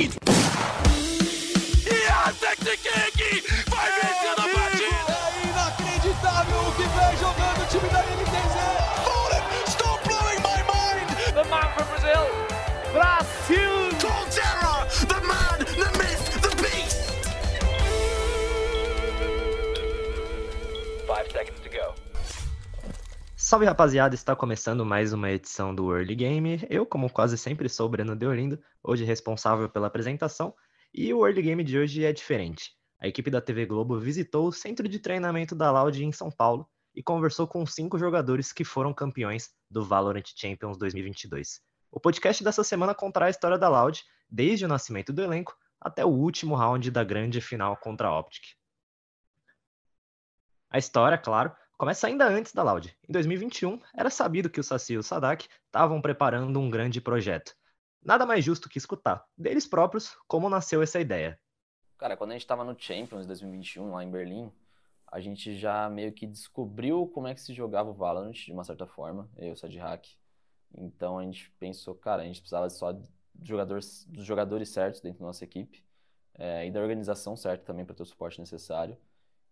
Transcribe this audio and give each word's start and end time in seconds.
Wait! 0.00 0.29
Salve 23.50 23.66
rapaziada, 23.66 24.14
está 24.14 24.36
começando 24.36 24.86
mais 24.86 25.12
uma 25.12 25.28
edição 25.28 25.74
do 25.74 25.92
Early 25.92 26.14
Game. 26.14 26.64
Eu, 26.70 26.86
como 26.86 27.10
quase 27.10 27.36
sempre, 27.36 27.68
sou 27.68 27.86
o 27.86 27.88
Breno 27.88 28.14
Deolindo, 28.14 28.62
hoje 28.80 29.02
responsável 29.02 29.68
pela 29.68 29.88
apresentação, 29.88 30.54
e 30.94 31.12
o 31.12 31.26
Early 31.26 31.42
Game 31.42 31.64
de 31.64 31.76
hoje 31.76 32.04
é 32.04 32.12
diferente. 32.12 32.70
A 33.00 33.08
equipe 33.08 33.28
da 33.28 33.40
TV 33.40 33.66
Globo 33.66 33.98
visitou 33.98 34.46
o 34.46 34.52
centro 34.52 34.86
de 34.86 35.00
treinamento 35.00 35.56
da 35.56 35.68
Loud 35.72 36.04
em 36.04 36.12
São 36.12 36.30
Paulo 36.30 36.64
e 36.94 37.02
conversou 37.02 37.44
com 37.44 37.66
cinco 37.66 37.98
jogadores 37.98 38.52
que 38.52 38.62
foram 38.62 38.94
campeões 38.94 39.50
do 39.68 39.84
Valorant 39.84 40.30
Champions 40.36 40.78
2022. 40.78 41.60
O 41.90 41.98
podcast 41.98 42.44
dessa 42.44 42.62
semana 42.62 42.94
contará 42.94 43.26
a 43.26 43.30
história 43.30 43.58
da 43.58 43.68
Loud, 43.68 44.00
desde 44.30 44.64
o 44.64 44.68
nascimento 44.68 45.12
do 45.12 45.22
elenco 45.22 45.56
até 45.80 46.04
o 46.04 46.08
último 46.08 46.54
round 46.54 46.88
da 46.92 47.02
grande 47.02 47.40
final 47.40 47.76
contra 47.76 48.06
a 48.06 48.16
Optic. 48.16 48.44
A 50.70 50.78
história, 50.78 51.18
claro, 51.18 51.52
começa 51.80 52.06
ainda 52.06 52.28
antes 52.28 52.52
da 52.52 52.62
Loud. 52.62 52.94
Em 53.08 53.10
2021, 53.10 53.80
era 53.94 54.10
sabido 54.10 54.50
que 54.50 54.60
o 54.60 54.62
Saci 54.62 54.92
e 54.92 54.98
o 54.98 55.02
Sadak 55.02 55.48
estavam 55.64 55.98
preparando 56.02 56.60
um 56.60 56.68
grande 56.68 57.00
projeto. 57.00 57.56
Nada 58.04 58.26
mais 58.26 58.44
justo 58.44 58.68
que 58.68 58.76
escutar, 58.76 59.24
deles 59.34 59.66
próprios, 59.66 60.14
como 60.28 60.50
nasceu 60.50 60.82
essa 60.82 61.00
ideia. 61.00 61.40
Cara, 61.96 62.18
quando 62.18 62.32
a 62.32 62.34
gente 62.34 62.42
estava 62.42 62.64
no 62.64 62.78
Champions 62.78 63.26
2021, 63.26 63.92
lá 63.92 64.04
em 64.04 64.10
Berlim, 64.10 64.52
a 65.10 65.20
gente 65.20 65.56
já 65.56 65.88
meio 65.88 66.12
que 66.12 66.26
descobriu 66.26 67.06
como 67.14 67.28
é 67.28 67.34
que 67.34 67.40
se 67.40 67.54
jogava 67.54 67.88
o 67.88 67.94
Valorant, 67.94 68.34
de 68.34 68.52
uma 68.52 68.62
certa 68.62 68.86
forma, 68.86 69.26
eu, 69.38 69.54
o 69.54 69.78
Hack. 69.78 70.06
Então 70.76 71.18
a 71.18 71.22
gente 71.22 71.50
pensou, 71.58 71.94
cara, 71.94 72.20
a 72.20 72.26
gente 72.26 72.40
precisava 72.40 72.68
só 72.68 72.92
de 72.92 73.08
jogadores, 73.42 74.04
dos 74.04 74.26
jogadores 74.26 74.68
certos 74.68 75.00
dentro 75.00 75.20
da 75.20 75.26
nossa 75.28 75.44
equipe 75.44 75.82
é, 76.34 76.66
e 76.66 76.70
da 76.70 76.78
organização 76.78 77.34
certa 77.36 77.64
também 77.64 77.86
para 77.86 77.94
ter 77.94 78.02
o 78.02 78.06
suporte 78.06 78.38
necessário. 78.38 78.98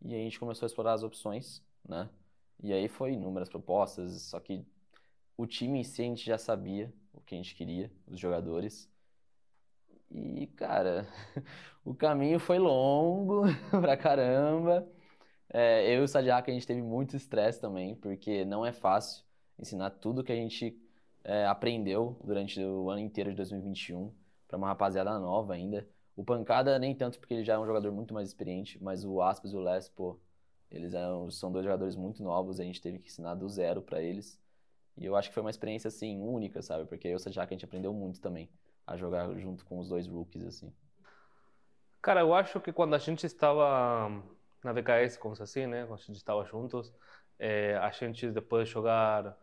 E 0.04 0.14
a 0.14 0.18
gente 0.18 0.38
começou 0.38 0.66
a 0.66 0.68
explorar 0.68 0.92
as 0.92 1.02
opções, 1.02 1.66
né? 1.86 2.08
E 2.62 2.72
aí 2.72 2.88
foi 2.88 3.12
inúmeras 3.12 3.48
propostas, 3.48 4.22
só 4.22 4.40
que 4.40 4.64
o 5.36 5.46
time 5.46 5.80
em 5.80 5.84
si 5.84 6.02
a 6.02 6.04
gente 6.04 6.26
já 6.26 6.38
sabia 6.38 6.92
o 7.12 7.20
que 7.20 7.34
a 7.34 7.38
gente 7.38 7.54
queria, 7.54 7.90
os 8.06 8.18
jogadores. 8.18 8.90
E, 10.10 10.46
cara, 10.48 11.06
o 11.84 11.94
caminho 11.94 12.38
foi 12.40 12.58
longo 12.58 13.42
pra 13.70 13.96
caramba. 13.96 14.88
É, 15.50 15.94
eu 15.94 16.00
e 16.02 16.04
o 16.04 16.08
Sadiaka, 16.08 16.50
a 16.50 16.54
gente 16.54 16.66
teve 16.66 16.82
muito 16.82 17.16
estresse 17.16 17.60
também, 17.60 17.94
porque 17.96 18.44
não 18.44 18.66
é 18.66 18.72
fácil 18.72 19.24
ensinar 19.58 19.90
tudo 19.90 20.24
que 20.24 20.32
a 20.32 20.36
gente 20.36 20.78
é, 21.24 21.46
aprendeu 21.46 22.18
durante 22.24 22.62
o 22.62 22.90
ano 22.90 23.00
inteiro 23.00 23.30
de 23.30 23.36
2021 23.36 24.12
para 24.46 24.56
uma 24.58 24.68
rapaziada 24.68 25.18
nova 25.18 25.54
ainda. 25.54 25.88
O 26.16 26.24
Pancada 26.24 26.78
nem 26.78 26.94
tanto, 26.94 27.18
porque 27.20 27.34
ele 27.34 27.44
já 27.44 27.54
é 27.54 27.58
um 27.58 27.66
jogador 27.66 27.92
muito 27.92 28.12
mais 28.14 28.28
experiente, 28.28 28.82
mas 28.82 29.04
o 29.04 29.22
Aspas 29.22 29.52
e 29.52 29.56
o 29.56 29.60
Les, 29.60 29.88
pô, 29.88 30.18
eles 30.70 30.94
eram, 30.94 31.30
são 31.30 31.50
dois 31.50 31.64
jogadores 31.64 31.96
muito 31.96 32.22
novos, 32.22 32.60
a 32.60 32.64
gente 32.64 32.80
teve 32.80 32.98
que 32.98 33.08
ensinar 33.08 33.34
do 33.34 33.48
zero 33.48 33.80
para 33.82 34.02
eles. 34.02 34.40
E 34.96 35.06
eu 35.06 35.16
acho 35.16 35.28
que 35.28 35.34
foi 35.34 35.42
uma 35.42 35.50
experiência, 35.50 35.88
assim, 35.88 36.20
única, 36.20 36.60
sabe? 36.60 36.84
Porque 36.84 37.08
eu 37.08 37.12
e 37.12 37.14
o 37.14 37.18
Sadiaka, 37.18 37.54
a 37.54 37.54
gente 37.54 37.64
aprendeu 37.64 37.92
muito 37.92 38.20
também 38.20 38.48
a 38.86 38.96
jogar 38.96 39.32
junto 39.38 39.64
com 39.64 39.78
os 39.78 39.88
dois 39.88 40.06
rookies, 40.06 40.44
assim. 40.44 40.72
Cara, 42.02 42.20
eu 42.20 42.34
acho 42.34 42.60
que 42.60 42.72
quando 42.72 42.94
a 42.94 42.98
gente 42.98 43.24
estava 43.24 44.10
na 44.62 44.72
VKS, 44.72 45.16
como 45.18 45.34
assim, 45.40 45.66
né? 45.66 45.84
Quando 45.86 46.00
a 46.00 46.02
gente 46.02 46.16
estava 46.16 46.44
juntos, 46.44 46.92
é, 47.38 47.76
a 47.76 47.90
gente 47.90 48.30
depois 48.30 48.68
de 48.68 48.74
jogar 48.74 49.36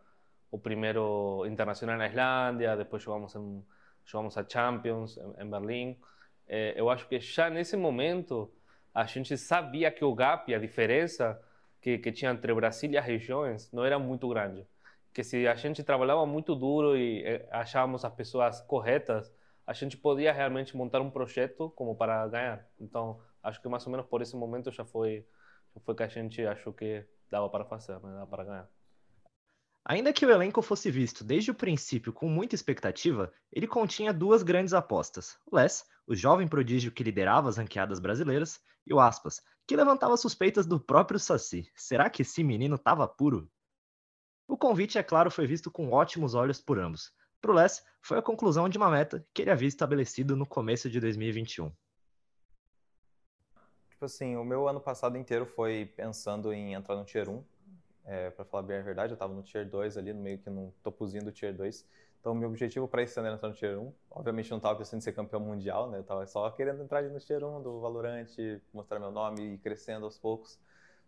o 0.50 0.58
primeiro 0.58 1.44
internacional 1.46 1.96
na 1.96 2.06
Islândia, 2.06 2.76
depois 2.76 3.02
jogamos 3.02 3.34
em, 3.34 3.64
jogamos 4.04 4.36
a 4.36 4.46
Champions 4.48 5.16
em, 5.16 5.42
em 5.42 5.50
Berlim. 5.50 5.98
É, 6.46 6.74
eu 6.76 6.90
acho 6.90 7.08
que 7.08 7.18
já 7.18 7.50
nesse 7.50 7.76
momento 7.76 8.50
a 8.96 9.04
gente 9.04 9.36
sabia 9.36 9.90
que 9.90 10.02
o 10.02 10.14
gap, 10.14 10.54
a 10.54 10.58
diferença 10.58 11.38
que, 11.82 11.98
que 11.98 12.10
tinha 12.10 12.30
entre 12.30 12.54
Brasil 12.54 12.90
e 12.90 12.96
as 12.96 13.04
regiões, 13.04 13.70
não 13.70 13.84
era 13.84 13.98
muito 13.98 14.26
grande. 14.26 14.66
Que 15.12 15.22
se 15.22 15.46
a 15.46 15.54
gente 15.54 15.84
trabalhava 15.84 16.24
muito 16.24 16.54
duro 16.54 16.96
e 16.96 17.46
achávamos 17.50 18.06
as 18.06 18.14
pessoas 18.14 18.62
corretas, 18.62 19.30
a 19.66 19.74
gente 19.74 19.98
podia 19.98 20.32
realmente 20.32 20.74
montar 20.74 21.02
um 21.02 21.10
projeto 21.10 21.68
como 21.76 21.94
para 21.94 22.26
ganhar. 22.26 22.66
Então, 22.80 23.20
acho 23.42 23.60
que 23.60 23.68
mais 23.68 23.84
ou 23.84 23.92
menos 23.92 24.06
por 24.06 24.22
esse 24.22 24.34
momento 24.34 24.72
já 24.72 24.86
foi, 24.86 25.26
já 25.74 25.80
foi 25.82 25.94
que 25.94 26.02
a 26.02 26.08
gente 26.08 26.46
achou 26.46 26.72
que 26.72 27.04
dava 27.30 27.50
para 27.50 27.66
fazer, 27.66 28.00
né? 28.00 28.14
dava 28.14 28.26
para 28.26 28.44
ganhar. 28.44 28.70
Ainda 29.84 30.10
que 30.10 30.24
o 30.24 30.30
elenco 30.30 30.62
fosse 30.62 30.90
visto 30.90 31.22
desde 31.22 31.50
o 31.50 31.54
princípio 31.54 32.14
com 32.14 32.30
muita 32.30 32.54
expectativa, 32.54 33.30
ele 33.52 33.66
continha 33.66 34.10
duas 34.10 34.42
grandes 34.42 34.72
apostas. 34.72 35.38
Les, 35.52 35.86
o 36.06 36.14
jovem 36.14 36.46
prodígio 36.46 36.92
que 36.92 37.02
liderava 37.02 37.48
as 37.48 37.56
ranqueadas 37.56 37.98
brasileiras, 37.98 38.60
e 38.86 38.94
o 38.94 39.00
Aspas, 39.00 39.42
que 39.66 39.76
levantava 39.76 40.16
suspeitas 40.16 40.66
do 40.66 40.78
próprio 40.78 41.18
Saci. 41.18 41.68
Será 41.74 42.08
que 42.08 42.22
esse 42.22 42.44
menino 42.44 42.76
estava 42.76 43.08
puro? 43.08 43.50
O 44.46 44.56
convite, 44.56 44.96
é 44.96 45.02
claro, 45.02 45.30
foi 45.30 45.46
visto 45.46 45.70
com 45.70 45.90
ótimos 45.90 46.34
olhos 46.34 46.60
por 46.60 46.78
ambos. 46.78 47.12
Para 47.40 47.50
o 47.50 47.54
Les, 47.54 47.84
foi 48.00 48.18
a 48.18 48.22
conclusão 48.22 48.68
de 48.68 48.78
uma 48.78 48.88
meta 48.88 49.26
que 49.34 49.42
ele 49.42 49.50
havia 49.50 49.66
estabelecido 49.66 50.36
no 50.36 50.46
começo 50.46 50.88
de 50.88 51.00
2021. 51.00 51.72
Tipo 53.90 54.04
assim, 54.04 54.36
o 54.36 54.44
meu 54.44 54.68
ano 54.68 54.80
passado 54.80 55.16
inteiro 55.16 55.46
foi 55.46 55.86
pensando 55.96 56.52
em 56.52 56.74
entrar 56.74 56.94
no 56.94 57.04
Tier 57.04 57.28
1. 57.28 57.44
É, 58.04 58.30
para 58.30 58.44
falar 58.44 58.62
bem 58.62 58.78
a 58.78 58.82
verdade, 58.82 59.12
eu 59.12 59.14
estava 59.14 59.34
no 59.34 59.42
Tier 59.42 59.68
2 59.68 59.96
ali, 59.96 60.12
no 60.12 60.22
meio 60.22 60.38
que 60.38 60.48
no 60.48 60.72
topozinho 60.82 61.24
do 61.24 61.32
Tier 61.32 61.52
2. 61.52 61.84
Então, 62.26 62.34
meu 62.34 62.48
objetivo 62.48 62.88
para 62.88 63.02
esse 63.02 63.16
ano 63.20 63.28
era 63.28 63.36
entrar 63.36 63.48
no 63.48 63.54
Tier 63.54 63.78
1. 63.78 63.92
Obviamente, 64.10 64.50
não 64.50 64.56
estava 64.56 64.76
pensando 64.76 64.98
em 64.98 65.00
ser 65.00 65.12
campeão 65.12 65.38
mundial, 65.38 65.88
né? 65.88 65.98
Eu 65.98 66.00
estava 66.00 66.26
só 66.26 66.50
querendo 66.50 66.82
entrar 66.82 67.00
no 67.04 67.20
Tier 67.20 67.44
1 67.44 67.62
do 67.62 67.78
Valorant, 67.78 68.26
mostrar 68.74 68.98
meu 68.98 69.12
nome 69.12 69.42
e 69.42 69.54
ir 69.54 69.58
crescendo 69.58 70.06
aos 70.06 70.18
poucos. 70.18 70.58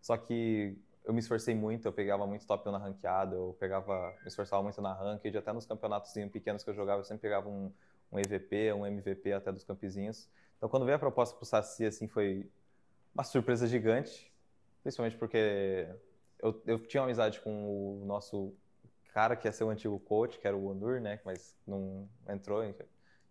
Só 0.00 0.16
que 0.16 0.78
eu 1.04 1.12
me 1.12 1.18
esforcei 1.18 1.56
muito, 1.56 1.88
eu 1.88 1.92
pegava 1.92 2.24
muito 2.24 2.46
top 2.46 2.68
1 2.68 2.70
na 2.70 2.78
ranqueada, 2.78 3.34
eu 3.34 3.56
pegava, 3.58 4.14
me 4.22 4.28
esforçava 4.28 4.62
muito 4.62 4.80
na 4.80 4.92
ranked, 4.92 5.36
até 5.36 5.52
nos 5.52 5.66
campeonatos 5.66 6.12
pequenos 6.30 6.62
que 6.62 6.70
eu 6.70 6.74
jogava, 6.74 7.00
eu 7.00 7.04
sempre 7.04 7.22
pegava 7.22 7.48
um, 7.48 7.72
um 8.12 8.18
EVP, 8.20 8.72
um 8.74 8.86
MVP 8.86 9.32
até 9.32 9.50
dos 9.50 9.64
campezinhos. 9.64 10.30
Então, 10.56 10.68
quando 10.68 10.84
veio 10.84 10.94
a 10.94 11.00
proposta 11.00 11.36
pro 11.36 11.44
Saci, 11.44 11.84
assim, 11.84 12.06
foi 12.06 12.48
uma 13.12 13.24
surpresa 13.24 13.66
gigante, 13.66 14.32
principalmente 14.84 15.16
porque 15.16 15.88
eu, 16.38 16.62
eu 16.64 16.78
tinha 16.78 17.00
uma 17.00 17.06
amizade 17.08 17.40
com 17.40 18.02
o 18.02 18.06
nosso 18.06 18.54
cara 19.18 19.34
que 19.34 19.48
ia 19.48 19.52
ser 19.52 19.64
o 19.64 19.70
antigo 19.70 19.98
coach, 19.98 20.38
que 20.38 20.46
era 20.46 20.56
o 20.56 20.64
Onur, 20.66 21.00
né, 21.00 21.18
mas 21.24 21.56
não 21.66 22.08
entrou, 22.28 22.62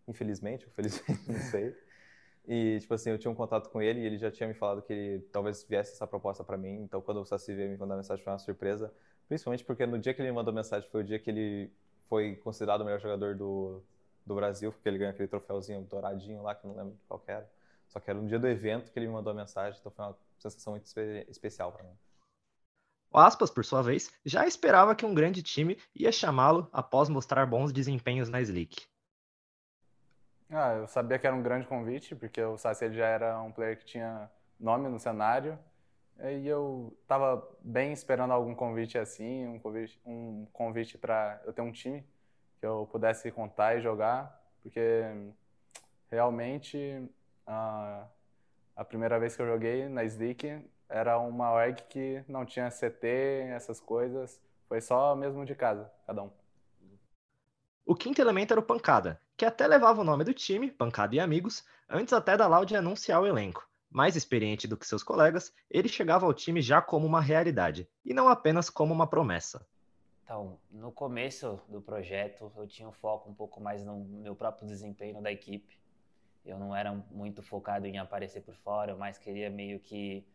infelizmente, 0.05 0.65
ou 0.65 0.71
felizmente, 0.73 1.21
não 1.31 1.39
sei. 1.39 1.73
E, 2.45 2.77
tipo 2.81 2.93
assim, 2.93 3.09
eu 3.11 3.17
tinha 3.17 3.31
um 3.31 3.35
contato 3.35 3.69
com 3.69 3.81
ele 3.81 4.01
e 4.01 4.05
ele 4.05 4.17
já 4.17 4.29
tinha 4.29 4.49
me 4.49 4.53
falado 4.53 4.81
que 4.81 4.91
ele, 4.91 5.21
talvez 5.31 5.63
viesse 5.63 5.93
essa 5.93 6.05
proposta 6.05 6.43
para 6.43 6.57
mim. 6.57 6.81
Então, 6.81 7.01
quando 7.01 7.21
o 7.21 7.25
Saci 7.25 7.55
veio 7.55 7.69
me 7.69 7.77
mandar 7.77 7.95
mensagem, 7.95 8.21
foi 8.21 8.33
uma 8.33 8.39
surpresa. 8.39 8.93
Principalmente 9.29 9.63
porque 9.63 9.85
no 9.85 9.97
dia 9.97 10.13
que 10.13 10.21
ele 10.21 10.29
me 10.29 10.35
mandou 10.35 10.53
mensagem 10.53 10.89
foi 10.89 11.01
o 11.01 11.03
dia 11.05 11.19
que 11.19 11.29
ele 11.29 11.71
foi 12.09 12.35
considerado 12.35 12.81
o 12.81 12.85
melhor 12.85 12.99
jogador 12.99 13.33
do, 13.35 13.81
do 14.25 14.35
Brasil, 14.35 14.73
porque 14.73 14.89
ele 14.89 14.97
ganhou 14.97 15.11
aquele 15.11 15.29
troféuzinho 15.29 15.83
douradinho 15.83 16.41
lá, 16.43 16.53
que 16.53 16.65
eu 16.65 16.69
não 16.69 16.77
lembro 16.77 16.99
qual 17.07 17.23
era. 17.27 17.49
Só 17.87 18.01
que 18.01 18.09
era 18.09 18.19
no 18.19 18.27
dia 18.27 18.39
do 18.39 18.47
evento 18.47 18.91
que 18.91 18.99
ele 18.99 19.07
me 19.07 19.13
mandou 19.13 19.31
a 19.31 19.35
mensagem, 19.35 19.79
então 19.79 19.89
foi 19.89 20.03
uma 20.03 20.17
sensação 20.37 20.73
muito 20.73 20.85
espe 20.85 21.25
especial 21.29 21.71
para 21.71 21.83
mim. 21.83 21.95
O 23.11 23.17
Aspas, 23.17 23.49
por 23.49 23.63
sua 23.63 23.81
vez, 23.81 24.11
já 24.25 24.45
esperava 24.45 24.95
que 24.95 25.05
um 25.05 25.13
grande 25.13 25.41
time 25.41 25.77
ia 25.95 26.11
chamá-lo 26.11 26.69
após 26.71 27.09
mostrar 27.09 27.45
bons 27.45 27.71
desempenhos 27.71 28.29
na 28.29 28.41
Slick. 28.41 28.85
Ah, 30.49 30.75
eu 30.75 30.87
sabia 30.87 31.19
que 31.19 31.27
era 31.27 31.35
um 31.35 31.41
grande 31.41 31.67
convite, 31.67 32.15
porque 32.15 32.41
o 32.41 32.57
Saci 32.57 32.91
já 32.93 33.05
era 33.05 33.41
um 33.41 33.51
player 33.51 33.77
que 33.77 33.85
tinha 33.85 34.29
nome 34.59 34.87
no 34.87 34.99
cenário. 34.99 35.57
E 36.19 36.47
eu 36.47 36.97
estava 37.01 37.47
bem 37.61 37.93
esperando 37.93 38.31
algum 38.31 38.55
convite 38.55 38.97
assim, 38.97 39.45
um 39.47 39.59
convite, 39.59 39.99
um 40.05 40.47
convite 40.51 40.97
para 40.97 41.39
eu 41.45 41.53
ter 41.53 41.61
um 41.61 41.71
time 41.71 42.03
que 42.59 42.65
eu 42.65 42.87
pudesse 42.91 43.31
contar 43.31 43.77
e 43.77 43.81
jogar, 43.81 44.41
porque 44.63 45.03
realmente 46.09 47.07
a, 47.45 48.07
a 48.75 48.83
primeira 48.83 49.19
vez 49.19 49.35
que 49.35 49.41
eu 49.41 49.47
joguei 49.47 49.87
na 49.87 50.03
Slick 50.05 50.59
era 50.89 51.17
uma 51.19 51.51
org 51.51 51.81
que 51.89 52.23
não 52.27 52.45
tinha 52.45 52.69
CT, 52.69 53.07
essas 53.49 53.79
coisas, 53.79 54.41
foi 54.67 54.81
só 54.81 55.15
mesmo 55.15 55.45
de 55.45 55.55
casa, 55.55 55.91
cada 56.05 56.23
um. 56.23 56.31
O 57.85 57.95
quinto 57.95 58.21
elemento 58.21 58.51
era 58.51 58.59
o 58.59 58.63
Pancada, 58.63 59.21
que 59.37 59.45
até 59.45 59.65
levava 59.65 60.01
o 60.01 60.03
nome 60.03 60.23
do 60.23 60.33
time, 60.33 60.71
Pancada 60.71 61.15
e 61.15 61.19
Amigos, 61.19 61.65
antes 61.89 62.13
até 62.13 62.35
da 62.35 62.47
Loud 62.47 62.75
anunciar 62.75 63.21
o 63.21 63.27
elenco. 63.27 63.67
Mais 63.89 64.17
experiente 64.17 64.67
do 64.67 64.75
que 64.75 64.85
seus 64.85 65.03
colegas, 65.03 65.53
ele 65.69 65.87
chegava 65.87 66.25
ao 66.25 66.33
time 66.33 66.61
já 66.61 66.81
como 66.81 67.05
uma 67.05 67.21
realidade, 67.21 67.87
e 68.03 68.13
não 68.13 68.27
apenas 68.27 68.69
como 68.69 68.93
uma 68.93 69.07
promessa. 69.07 69.65
Então, 70.23 70.59
no 70.69 70.91
começo 70.91 71.61
do 71.69 71.81
projeto, 71.81 72.51
eu 72.57 72.67
tinha 72.67 72.89
um 72.89 72.91
foco 72.91 73.29
um 73.29 73.33
pouco 73.33 73.61
mais 73.61 73.85
no 73.85 74.03
meu 74.03 74.35
próprio 74.35 74.67
desempenho 74.67 75.21
da 75.21 75.31
equipe. 75.31 75.79
Eu 76.45 76.59
não 76.59 76.75
era 76.75 76.93
muito 77.09 77.41
focado 77.41 77.87
em 77.87 77.97
aparecer 77.97 78.41
por 78.41 78.53
fora, 78.55 78.91
eu 78.91 78.97
mais 78.97 79.17
queria 79.17 79.49
meio 79.49 79.79
que 79.79 80.27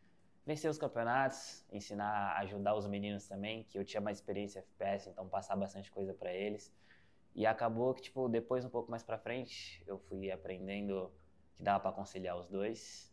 vencer 0.44 0.70
os 0.70 0.78
campeonatos, 0.78 1.64
ensinar, 1.70 2.36
ajudar 2.38 2.74
os 2.74 2.86
meninos 2.86 3.26
também, 3.26 3.64
que 3.64 3.78
eu 3.78 3.84
tinha 3.84 4.00
mais 4.00 4.18
experiência 4.18 4.60
FPS, 4.60 5.08
então 5.08 5.28
passar 5.28 5.56
bastante 5.56 5.90
coisa 5.90 6.12
para 6.12 6.32
eles. 6.32 6.72
E 7.34 7.46
acabou 7.46 7.94
que, 7.94 8.02
tipo, 8.02 8.28
depois, 8.28 8.64
um 8.64 8.68
pouco 8.68 8.90
mais 8.90 9.02
pra 9.02 9.16
frente, 9.16 9.82
eu 9.86 9.98
fui 9.98 10.30
aprendendo 10.30 11.10
que 11.56 11.62
dava 11.62 11.80
para 11.80 11.92
conciliar 11.92 12.36
os 12.36 12.48
dois. 12.48 13.10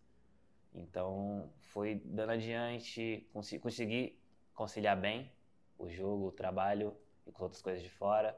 Então, 0.73 1.51
foi 1.59 2.01
dando 2.03 2.31
adiante, 2.31 3.27
cons 3.31 3.49
consegui 3.61 4.19
conciliar 4.53 4.99
bem 4.99 5.31
o 5.77 5.89
jogo, 5.89 6.27
o 6.27 6.31
trabalho 6.31 6.95
e 7.25 7.31
com 7.31 7.43
outras 7.43 7.61
coisas 7.61 7.81
de 7.81 7.89
fora. 7.89 8.37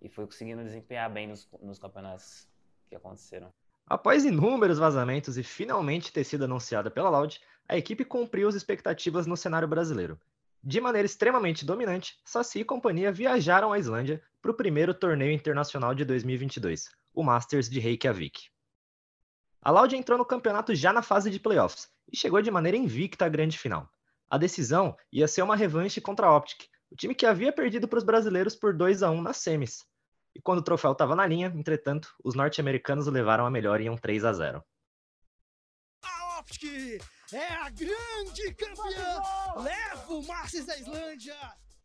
E 0.00 0.08
fui 0.08 0.24
conseguindo 0.24 0.64
desempenhar 0.64 1.10
bem 1.10 1.26
nos, 1.26 1.48
nos 1.60 1.78
campeonatos 1.78 2.48
que 2.88 2.96
aconteceram. 2.96 3.52
Após 3.86 4.24
inúmeros 4.24 4.78
vazamentos 4.78 5.38
e 5.38 5.42
finalmente 5.42 6.12
ter 6.12 6.24
sido 6.24 6.44
anunciada 6.44 6.90
pela 6.90 7.08
Loud, 7.08 7.40
a 7.68 7.76
equipe 7.76 8.04
cumpriu 8.04 8.48
as 8.48 8.54
expectativas 8.54 9.26
no 9.26 9.36
cenário 9.36 9.68
brasileiro. 9.68 10.18
De 10.64 10.80
maneira 10.80 11.06
extremamente 11.06 11.64
dominante, 11.64 12.18
Saci 12.24 12.60
e 12.60 12.64
companhia 12.64 13.12
viajaram 13.12 13.72
à 13.72 13.78
Islândia 13.78 14.22
para 14.40 14.50
o 14.50 14.54
primeiro 14.54 14.94
torneio 14.94 15.32
internacional 15.32 15.94
de 15.94 16.04
2022, 16.04 16.88
o 17.14 17.22
Masters 17.22 17.68
de 17.68 17.78
Reykjavik. 17.78 18.48
A 19.60 19.70
Loud 19.70 19.94
entrou 19.94 20.16
no 20.16 20.24
campeonato 20.24 20.74
já 20.74 20.92
na 20.92 21.02
fase 21.02 21.30
de 21.30 21.38
playoffs 21.38 21.88
e 22.10 22.16
chegou 22.16 22.40
de 22.40 22.50
maneira 22.50 22.76
invicta 22.76 23.26
à 23.26 23.28
grande 23.28 23.58
final. 23.58 23.88
A 24.30 24.38
decisão 24.38 24.96
ia 25.12 25.28
ser 25.28 25.42
uma 25.42 25.56
revanche 25.56 26.00
contra 26.00 26.26
a 26.26 26.36
Optic, 26.36 26.64
o 26.90 26.96
time 26.96 27.14
que 27.14 27.26
havia 27.26 27.52
perdido 27.52 27.86
para 27.86 27.98
os 27.98 28.04
brasileiros 28.04 28.56
por 28.56 28.74
2 28.74 29.02
a 29.02 29.10
1 29.10 29.20
nas 29.20 29.36
semis. 29.36 29.84
E 30.34 30.40
quando 30.40 30.60
o 30.60 30.64
troféu 30.64 30.92
estava 30.92 31.14
na 31.14 31.26
linha, 31.26 31.52
entretanto, 31.54 32.14
os 32.24 32.34
norte-americanos 32.34 33.06
levaram 33.08 33.44
a 33.44 33.50
melhor 33.50 33.80
em 33.80 33.90
um 33.90 33.96
3 33.96 34.24
a 34.24 34.32
0. 34.32 34.64
A 36.02 36.38
Optic 36.40 37.02
é 37.36 37.52
a 37.54 37.70
grande 37.70 38.54
campeã! 38.54 39.20
Leva 39.56 40.12
o 40.14 40.26
Masters 40.26 40.66
da 40.66 40.76
Islândia! 40.78 41.36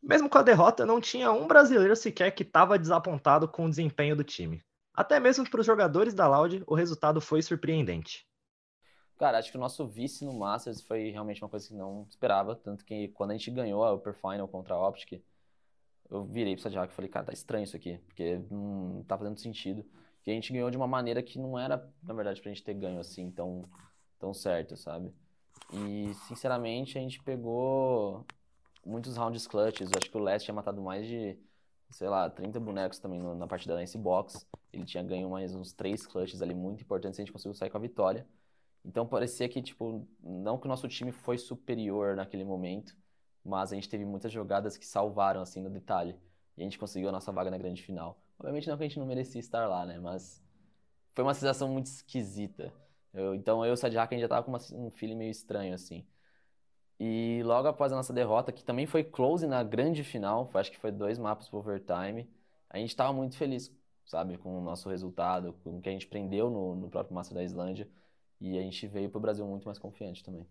Mesmo 0.02 0.30
com 0.30 0.38
a 0.38 0.44
derrota, 0.44 0.86
não 0.86 1.00
tinha 1.00 1.32
um 1.32 1.48
brasileiro 1.48 1.96
sequer 1.96 2.32
que 2.32 2.44
estava 2.44 2.78
desapontado 2.78 3.48
com 3.48 3.66
o 3.66 3.70
desempenho 3.70 4.16
do 4.16 4.24
time. 4.24 4.64
Até 4.94 5.20
mesmo 5.20 5.50
para 5.50 5.62
os 5.62 5.66
jogadores 5.66 6.14
da 6.14 6.28
Loud, 6.28 6.64
o 6.68 6.76
resultado 6.76 7.20
foi 7.20 7.42
surpreendente. 7.42 8.28
Cara, 9.18 9.38
acho 9.38 9.52
que 9.52 9.58
o 9.58 9.60
nosso 9.60 9.88
vice 9.88 10.26
no 10.26 10.34
Masters 10.34 10.82
foi 10.82 11.10
realmente 11.10 11.42
uma 11.42 11.50
coisa 11.50 11.68
que 11.68 11.74
não 11.74 12.06
esperava. 12.10 12.56
Tanto 12.56 12.84
que 12.84 13.08
quando 13.10 13.32
a 13.32 13.34
gente 13.34 13.50
ganhou 13.50 13.84
a 13.84 13.94
Upper 13.94 14.14
Final 14.14 14.48
contra 14.48 14.76
a 14.76 14.88
Optic, 14.88 15.24
eu 16.10 16.26
virei 16.26 16.54
pro 16.56 16.64
Sadjak 16.64 16.92
e 16.92 16.96
falei, 16.96 17.10
cara, 17.10 17.28
tá 17.28 17.34
estranho 17.34 17.64
isso 17.64 17.76
aqui, 17.76 17.98
porque 18.06 18.42
não 18.52 19.04
tá 19.08 19.18
fazendo 19.18 19.40
sentido. 19.40 19.86
Que 20.22 20.32
a 20.32 20.34
gente 20.34 20.52
ganhou 20.52 20.70
de 20.70 20.78
uma 20.78 20.88
maneira 20.88 21.24
que 21.24 21.40
não 21.40 21.58
era, 21.58 21.90
na 22.02 22.14
verdade, 22.14 22.42
pra 22.42 22.50
gente 22.50 22.64
ter 22.64 22.74
ganho 22.74 23.00
assim 23.00 23.32
tão, 23.32 23.70
tão 24.20 24.34
certo, 24.34 24.76
sabe? 24.76 25.14
E, 25.72 26.14
sinceramente, 26.28 26.98
a 26.98 27.02
gente 27.02 27.22
pegou 27.24 28.26
muitos 28.86 29.18
rounds 29.18 29.48
clutches. 29.48 29.90
Eu 29.92 29.98
acho 30.00 30.10
que 30.10 30.18
o 30.18 30.22
Leste 30.22 30.46
tinha 30.46 30.56
matado 30.56 30.82
mais 30.82 31.08
de, 31.08 31.38
sei 31.90 32.10
lá, 32.10 32.30
30 32.30 32.60
bonecos 32.60 33.00
também 33.00 33.22
na 33.22 33.48
partida 33.48 33.74
da 33.74 33.80
Lance 33.80 33.98
Box. 33.98 34.46
Ele 34.72 34.86
tinha 34.86 35.04
ganho 35.04 35.30
mais 35.30 35.56
uns 35.56 35.74
3 35.74 36.06
clutches 36.06 36.42
ali 36.42 36.54
muito 36.54 36.82
importantes 36.82 37.20
a 37.20 37.24
gente 37.24 37.32
conseguiu 37.32 37.54
sair 37.54 37.70
com 37.70 37.78
a 37.78 37.82
vitória. 37.82 38.28
Então 38.86 39.08
parecia 39.08 39.48
que, 39.48 39.62
tipo, 39.62 40.06
não 40.22 40.58
que 40.58 40.66
o 40.66 40.70
nosso 40.70 40.88
time 40.88 41.12
foi 41.12 41.38
superior 41.38 42.16
naquele 42.16 42.44
momento, 42.44 42.96
mas 43.44 43.72
a 43.72 43.76
gente 43.76 43.90
teve 43.90 44.06
muitas 44.06 44.32
jogadas 44.32 44.78
que 44.78 44.86
salvaram, 44.86 45.42
assim, 45.42 45.62
no 45.62 45.70
detalhe. 45.70 46.16
E 46.58 46.62
a 46.62 46.64
gente 46.64 46.78
conseguiu 46.78 47.10
a 47.10 47.12
nossa 47.12 47.32
vaga 47.32 47.50
na 47.50 47.58
grande 47.58 47.82
final. 47.82 48.22
Obviamente 48.38 48.68
não 48.68 48.78
que 48.78 48.84
a 48.84 48.88
gente 48.88 49.00
não 49.00 49.06
merecia 49.06 49.40
estar 49.40 49.68
lá, 49.68 49.86
né? 49.86 50.00
Mas 50.00 50.44
foi 51.14 51.24
uma 51.24 51.34
sensação 51.34 51.70
muito 51.70 51.88
esquisita. 51.88 52.74
Eu, 53.14 53.36
então 53.36 53.64
eu 53.64 53.72
e 53.72 53.74
o 53.74 53.78
Sadhak, 53.78 54.14
a 54.14 54.18
gente 54.18 54.24
já 54.24 54.28
tava 54.28 54.44
com 54.44 54.52
uma, 54.52 54.60
um 54.74 54.90
feeling 54.90 55.16
meio 55.16 55.32
estranho, 55.32 55.74
assim. 55.74 56.06
E 57.00 57.42
logo 57.44 57.68
após 57.68 57.92
a 57.92 57.96
nossa 57.96 58.14
derrota, 58.14 58.52
que 58.52 58.64
também 58.64 58.86
foi 58.86 59.04
close 59.04 59.46
na 59.46 59.64
grande 59.64 60.04
final, 60.04 60.50
acho 60.54 60.72
que 60.72 60.78
foi 60.80 60.92
dois 60.92 61.20
mapas 61.20 61.50
pro 61.50 61.60
overtime, 61.60 62.30
a 62.70 62.78
gente 62.78 62.96
tava 62.96 63.14
muito 63.14 63.38
feliz, 63.38 63.72
sabe? 64.06 64.38
Com 64.38 64.58
o 64.58 64.62
nosso 64.62 64.90
resultado, 64.90 65.54
com 65.64 65.78
o 65.78 65.82
que 65.82 65.90
a 65.90 65.92
gente 65.92 66.08
prendeu 66.08 66.50
no, 66.50 66.76
no 66.76 66.90
próprio 66.90 67.14
Master 67.14 67.36
da 67.36 67.44
Islândia. 67.44 67.88
E 68.42 68.58
a 68.58 68.62
gente 68.62 68.88
veio 68.88 69.10
pro 69.10 69.22
Brasil 69.22 69.46
muito 69.46 69.66
mais 69.66 69.78
confiante 69.78 70.24
também. 70.24 70.46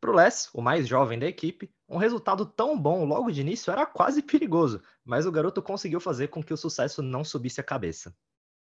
Para 0.00 0.10
o 0.10 0.14
Les, 0.14 0.50
o 0.52 0.60
mais 0.60 0.86
jovem 0.86 1.18
da 1.18 1.26
equipe, 1.26 1.72
um 1.88 1.96
resultado 1.96 2.44
tão 2.44 2.78
bom 2.78 3.06
logo 3.06 3.30
de 3.30 3.40
início 3.40 3.72
era 3.72 3.86
quase 3.86 4.22
perigoso, 4.22 4.82
mas 5.02 5.24
o 5.24 5.32
garoto 5.32 5.62
conseguiu 5.62 5.98
fazer 5.98 6.28
com 6.28 6.42
que 6.42 6.52
o 6.52 6.58
sucesso 6.58 7.02
não 7.02 7.24
subisse 7.24 7.60
a 7.60 7.64
cabeça. 7.64 8.14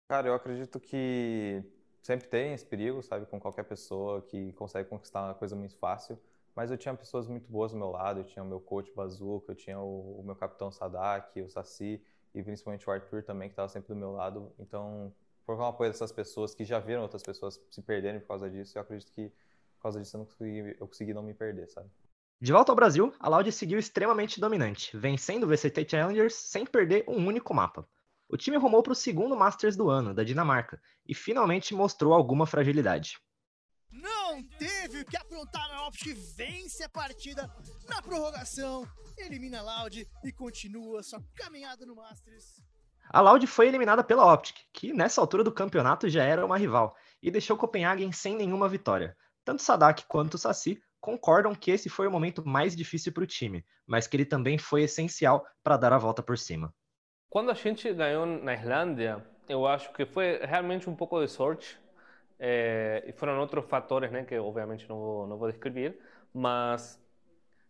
Cara, 0.07 0.29
eu 0.29 0.33
acredito 0.33 0.79
que 0.79 1.63
sempre 2.03 2.27
tem 2.27 2.53
esse 2.53 2.65
perigo, 2.65 3.01
sabe, 3.01 3.25
com 3.25 3.39
qualquer 3.39 3.63
pessoa 3.63 4.21
que 4.21 4.51
consegue 4.53 4.87
conquistar 4.89 5.23
uma 5.23 5.33
coisa 5.33 5.55
muito 5.55 5.75
fácil. 5.77 6.19
Mas 6.53 6.69
eu 6.69 6.77
tinha 6.77 6.93
pessoas 6.93 7.25
muito 7.27 7.49
boas 7.49 7.71
do 7.71 7.77
meu 7.77 7.89
lado, 7.89 8.19
eu 8.19 8.23
tinha 8.23 8.43
o 8.43 8.47
meu 8.47 8.59
coach 8.59 8.91
Bazuca, 8.93 9.53
eu 9.53 9.55
tinha 9.55 9.79
o, 9.79 10.19
o 10.19 10.23
meu 10.23 10.35
capitão 10.35 10.71
Sadak, 10.71 11.41
o 11.41 11.49
Saci 11.49 11.99
e 12.35 12.43
principalmente 12.43 12.87
o 12.87 12.91
Arthur 12.91 13.23
também, 13.23 13.47
que 13.47 13.53
estava 13.53 13.69
sempre 13.69 13.87
do 13.87 13.95
meu 13.95 14.11
lado. 14.11 14.51
Então, 14.59 15.11
por 15.45 15.55
uma 15.55 15.73
coisa 15.73 15.93
dessas 15.93 16.11
pessoas 16.11 16.53
que 16.53 16.63
já 16.63 16.77
viram 16.77 17.01
outras 17.01 17.23
pessoas 17.23 17.59
se 17.71 17.81
perderem 17.81 18.19
por 18.19 18.27
causa 18.27 18.49
disso, 18.49 18.77
eu 18.77 18.81
acredito 18.81 19.11
que 19.13 19.29
por 19.77 19.83
causa 19.83 19.99
disso 19.99 20.15
eu, 20.15 20.19
não 20.19 20.25
consegui, 20.25 20.77
eu 20.79 20.87
consegui 20.87 21.13
não 21.13 21.23
me 21.23 21.33
perder, 21.33 21.67
sabe? 21.69 21.89
De 22.39 22.51
volta 22.51 22.71
ao 22.71 22.75
Brasil, 22.75 23.13
a 23.19 23.29
Loud 23.29 23.49
seguiu 23.51 23.79
extremamente 23.79 24.39
dominante, 24.39 24.95
vencendo 24.97 25.45
o 25.45 25.47
VCT 25.47 25.87
Challengers 25.89 26.35
sem 26.35 26.65
perder 26.65 27.05
um 27.07 27.25
único 27.25 27.53
mapa. 27.53 27.87
O 28.29 28.37
time 28.37 28.57
rumou 28.57 28.81
para 28.81 28.93
o 28.93 28.95
segundo 28.95 29.35
Masters 29.35 29.75
do 29.75 29.89
ano, 29.89 30.13
da 30.13 30.23
Dinamarca, 30.23 30.81
e 31.05 31.13
finalmente 31.13 31.73
mostrou 31.73 32.13
alguma 32.13 32.45
fragilidade. 32.45 33.19
Não 33.91 34.41
teve 34.57 35.01
o 35.01 35.05
que 35.05 35.15
aprontar 35.15 35.69
na 35.69 35.87
Optic, 35.87 36.17
vence 36.35 36.83
a 36.83 36.89
partida 36.89 37.47
na 37.87 38.01
prorrogação, 38.01 38.87
elimina 39.17 39.59
a 39.59 39.61
Loud 39.61 40.07
e 40.23 40.31
continua 40.31 41.03
sua 41.03 41.23
caminhada 41.35 41.85
no 41.85 41.95
Masters. 41.95 42.59
A 43.09 43.21
Loud 43.21 43.45
foi 43.45 43.67
eliminada 43.67 44.03
pela 44.03 44.33
Optic, 44.33 44.57
que 44.73 44.93
nessa 44.93 45.21
altura 45.21 45.43
do 45.43 45.51
campeonato 45.51 46.09
já 46.09 46.23
era 46.23 46.45
uma 46.45 46.57
rival, 46.57 46.95
e 47.21 47.29
deixou 47.29 47.55
Copenhagen 47.55 48.11
sem 48.11 48.35
nenhuma 48.35 48.67
vitória. 48.67 49.15
Tanto 49.45 49.61
Sadak 49.61 50.05
quanto 50.07 50.37
Saci 50.37 50.81
concordam 50.99 51.53
que 51.53 51.69
esse 51.69 51.89
foi 51.89 52.07
o 52.07 52.11
momento 52.11 52.43
mais 52.47 52.75
difícil 52.75 53.11
para 53.11 53.23
o 53.23 53.27
time, 53.27 53.63
mas 53.85 54.07
que 54.07 54.15
ele 54.15 54.25
também 54.25 54.57
foi 54.57 54.83
essencial 54.83 55.45
para 55.61 55.77
dar 55.77 55.93
a 55.93 55.97
volta 55.97 56.23
por 56.23 56.37
cima. 56.37 56.73
Quando 57.33 57.49
a 57.49 57.55
gente 57.55 57.91
ganhou 57.91 58.27
na 58.27 58.53
Islândia, 58.53 59.25
eu 59.49 59.65
acho 59.65 59.91
que 59.91 60.05
foi 60.05 60.37
realmente 60.43 60.87
um 60.87 60.95
pouco 60.95 61.19
de 61.19 61.27
sorte. 61.27 61.79
É, 62.39 63.03
e 63.07 63.11
foram 63.11 63.39
outros 63.39 63.65
fatores, 63.65 64.11
né, 64.11 64.23
que 64.23 64.37
obviamente 64.37 64.87
não 64.87 64.99
vou, 64.99 65.25
não 65.25 65.35
vou 65.39 65.49
descrever, 65.49 65.99
mas 66.31 67.01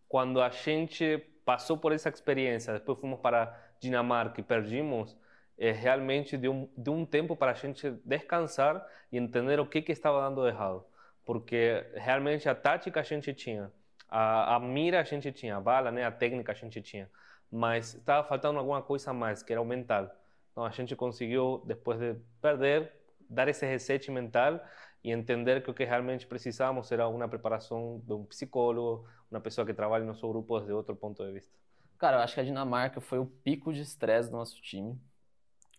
quando 0.10 0.42
a 0.42 0.50
gente 0.50 1.18
passou 1.46 1.78
por 1.78 1.94
essa 1.94 2.10
experiência, 2.10 2.74
depois 2.74 3.00
fomos 3.00 3.22
para 3.22 3.58
Dinamarca 3.80 4.42
e 4.42 4.44
perdimos, 4.44 5.18
é, 5.58 5.72
realmente 5.72 6.36
deu 6.36 6.52
um, 6.52 6.70
deu 6.76 6.94
um 6.94 7.06
tempo 7.06 7.34
para 7.34 7.52
a 7.52 7.54
gente 7.54 7.90
descansar 8.04 8.86
e 9.14 9.18
entender 9.18 9.62
o 9.62 9.66
que, 9.66 9.82
que 9.82 9.94
estava 9.94 10.20
dando 10.28 10.46
errado 10.46 10.86
porque 11.26 11.86
realmente 11.96 12.50
a 12.50 12.56
tática 12.56 13.00
a 13.00 13.04
gente 13.04 13.34
tinha, 13.34 13.72
a, 14.10 14.56
a 14.56 14.60
mira 14.60 15.00
a 15.00 15.04
gente 15.04 15.32
tinha, 15.32 15.56
a 15.56 15.62
bala, 15.62 15.90
né, 15.90 16.04
a 16.04 16.12
técnica 16.12 16.52
a 16.52 16.56
gente 16.56 16.82
tinha, 16.82 17.10
mas 17.52 17.96
estava 17.96 18.28
faltando 18.28 18.60
alguma 18.60 18.82
coisa 18.82 19.12
a 19.12 19.14
mais, 19.14 19.44
que 19.44 19.52
era 19.52 19.62
o 19.62 19.66
mental. 19.66 20.10
Então 20.52 20.66
a 20.66 20.70
gente 20.70 20.96
conseguiu, 20.96 21.64
depois 21.66 22.00
de 22.00 22.16
perder, 22.42 22.92
dar 23.30 23.48
esse 23.48 23.66
reset 23.66 24.10
mental 24.12 24.60
e 25.04 25.12
entender 25.12 25.64
que 25.64 25.70
o 25.70 25.74
que 25.74 25.84
realmente 25.84 26.28
precisávamos 26.28 26.92
era 26.92 27.08
uma 27.08 27.28
preparação 27.28 28.02
de 28.06 28.14
um 28.14 28.24
psicólogo, 28.26 29.08
uma 29.30 29.42
pessoa 29.42 29.66
que 29.66 29.74
trabalhe 29.74 30.06
no 30.06 30.16
seu 30.16 30.30
grupo 30.30 30.58
desde 30.60 30.74
outro 30.74 30.96
ponto 30.96 31.26
de 31.26 31.32
vista. 31.32 31.52
Cara, 31.98 32.18
eu 32.18 32.22
acho 32.22 32.34
que 32.36 32.40
a 32.40 32.44
Dinamarca 32.44 33.02
foi 33.02 33.20
o 33.20 33.26
pico 33.26 33.74
de 33.74 33.82
estresse 33.82 34.30
do 34.30 34.38
nosso 34.38 34.62
time, 34.62 35.00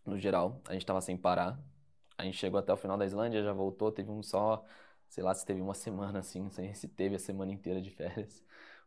no 0.05 0.19
geral. 0.19 0.61
A 0.69 0.73
gente 0.73 0.83
estava 0.83 1.01
sem 1.01 1.17
parar. 1.17 1.59
A 2.17 2.25
gente 2.25 2.37
chegou 2.37 2.59
até 2.59 2.73
o 2.73 2.77
final 2.77 2.97
da 2.97 3.05
Islândia, 3.05 3.43
já 3.43 3.53
voltou, 3.53 3.91
teve 3.91 4.11
um 4.11 4.23
só 4.23 4.65
sei 5.15 5.23
lá 5.23 5.33
se 5.33 5.47
teve 5.47 5.61
uma 5.61 5.75
semana 5.75 6.19
assim, 6.19 6.41
não 6.41 6.51
sei 6.51 6.75
se 6.75 6.89
teve 6.89 7.15
a 7.15 7.19
semana 7.21 7.53
inteira 7.53 7.81
de 7.81 7.91
férias, 7.91 8.43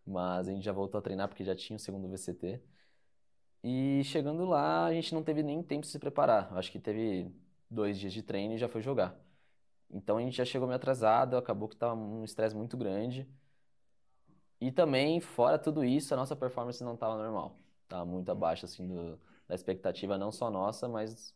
mas 0.08 0.48
a 0.48 0.52
gente 0.52 0.64
já 0.64 0.72
voltou 0.72 1.00
a 1.00 1.02
treinar 1.02 1.28
porque 1.28 1.44
já 1.44 1.56
tinha 1.56 1.78
o 1.78 1.80
segundo 1.80 2.08
VCT. 2.10 2.62
E 3.64 4.04
chegando 4.06 4.46
lá, 4.46 4.86
a 4.86 4.94
gente 4.94 5.14
não 5.14 5.24
teve 5.24 5.44
nem 5.44 5.62
tempo 5.64 5.82
de 5.82 5.88
se 5.92 6.00
preparar. 6.00 6.54
Acho 6.58 6.72
que 6.72 6.80
teve 6.80 7.32
dois 7.70 8.00
dias 8.00 8.14
de 8.14 8.22
treino 8.24 8.54
e 8.56 8.58
já 8.58 8.68
foi 8.68 8.82
jogar. 8.82 9.20
Então 9.90 10.18
a 10.18 10.22
gente 10.22 10.38
já 10.38 10.46
chegou 10.46 10.68
meio 10.68 10.78
atrasado, 10.78 11.38
acabou 11.38 11.68
que 11.68 11.76
estava 11.76 11.96
um 11.96 12.24
estresse 12.24 12.56
muito 12.56 12.78
grande. 12.78 13.28
E 14.60 14.72
também, 14.72 15.20
fora 15.20 15.60
tudo 15.60 15.84
isso, 15.84 16.14
a 16.14 16.18
nossa 16.18 16.36
performance 16.36 16.84
não 16.84 16.96
estava 16.96 17.18
normal. 17.18 17.60
Estava 17.84 18.06
muito 18.06 18.32
abaixo 18.32 18.66
assim 18.66 18.88
do, 18.88 19.20
da 19.48 19.56
expectativa, 19.56 20.18
não 20.18 20.32
só 20.32 20.50
nossa, 20.50 20.88
mas 20.88 21.36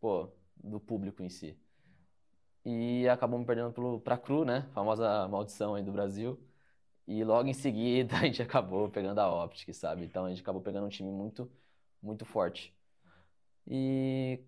pô, 0.00 0.28
do 0.56 0.80
público 0.80 1.22
em 1.22 1.28
si 1.28 1.56
e 2.64 3.08
acabamos 3.08 3.46
perdendo 3.46 4.00
para 4.00 4.14
a 4.14 4.18
Cru, 4.18 4.44
né? 4.44 4.68
Famosa 4.72 5.26
maldição 5.28 5.74
aí 5.74 5.82
do 5.82 5.92
Brasil. 5.92 6.38
E 7.12 7.24
logo 7.24 7.46
em 7.46 7.52
seguida 7.52 8.16
a 8.16 8.20
gente 8.20 8.40
acabou 8.40 8.88
pegando 8.88 9.20
a 9.20 9.44
Optic, 9.44 9.74
sabe? 9.74 10.04
Então 10.04 10.24
a 10.24 10.30
gente 10.30 10.40
acabou 10.40 10.62
pegando 10.62 10.86
um 10.86 10.88
time 10.88 11.10
muito, 11.10 11.50
muito 12.02 12.24
forte. 12.24 12.74
E 13.66 14.40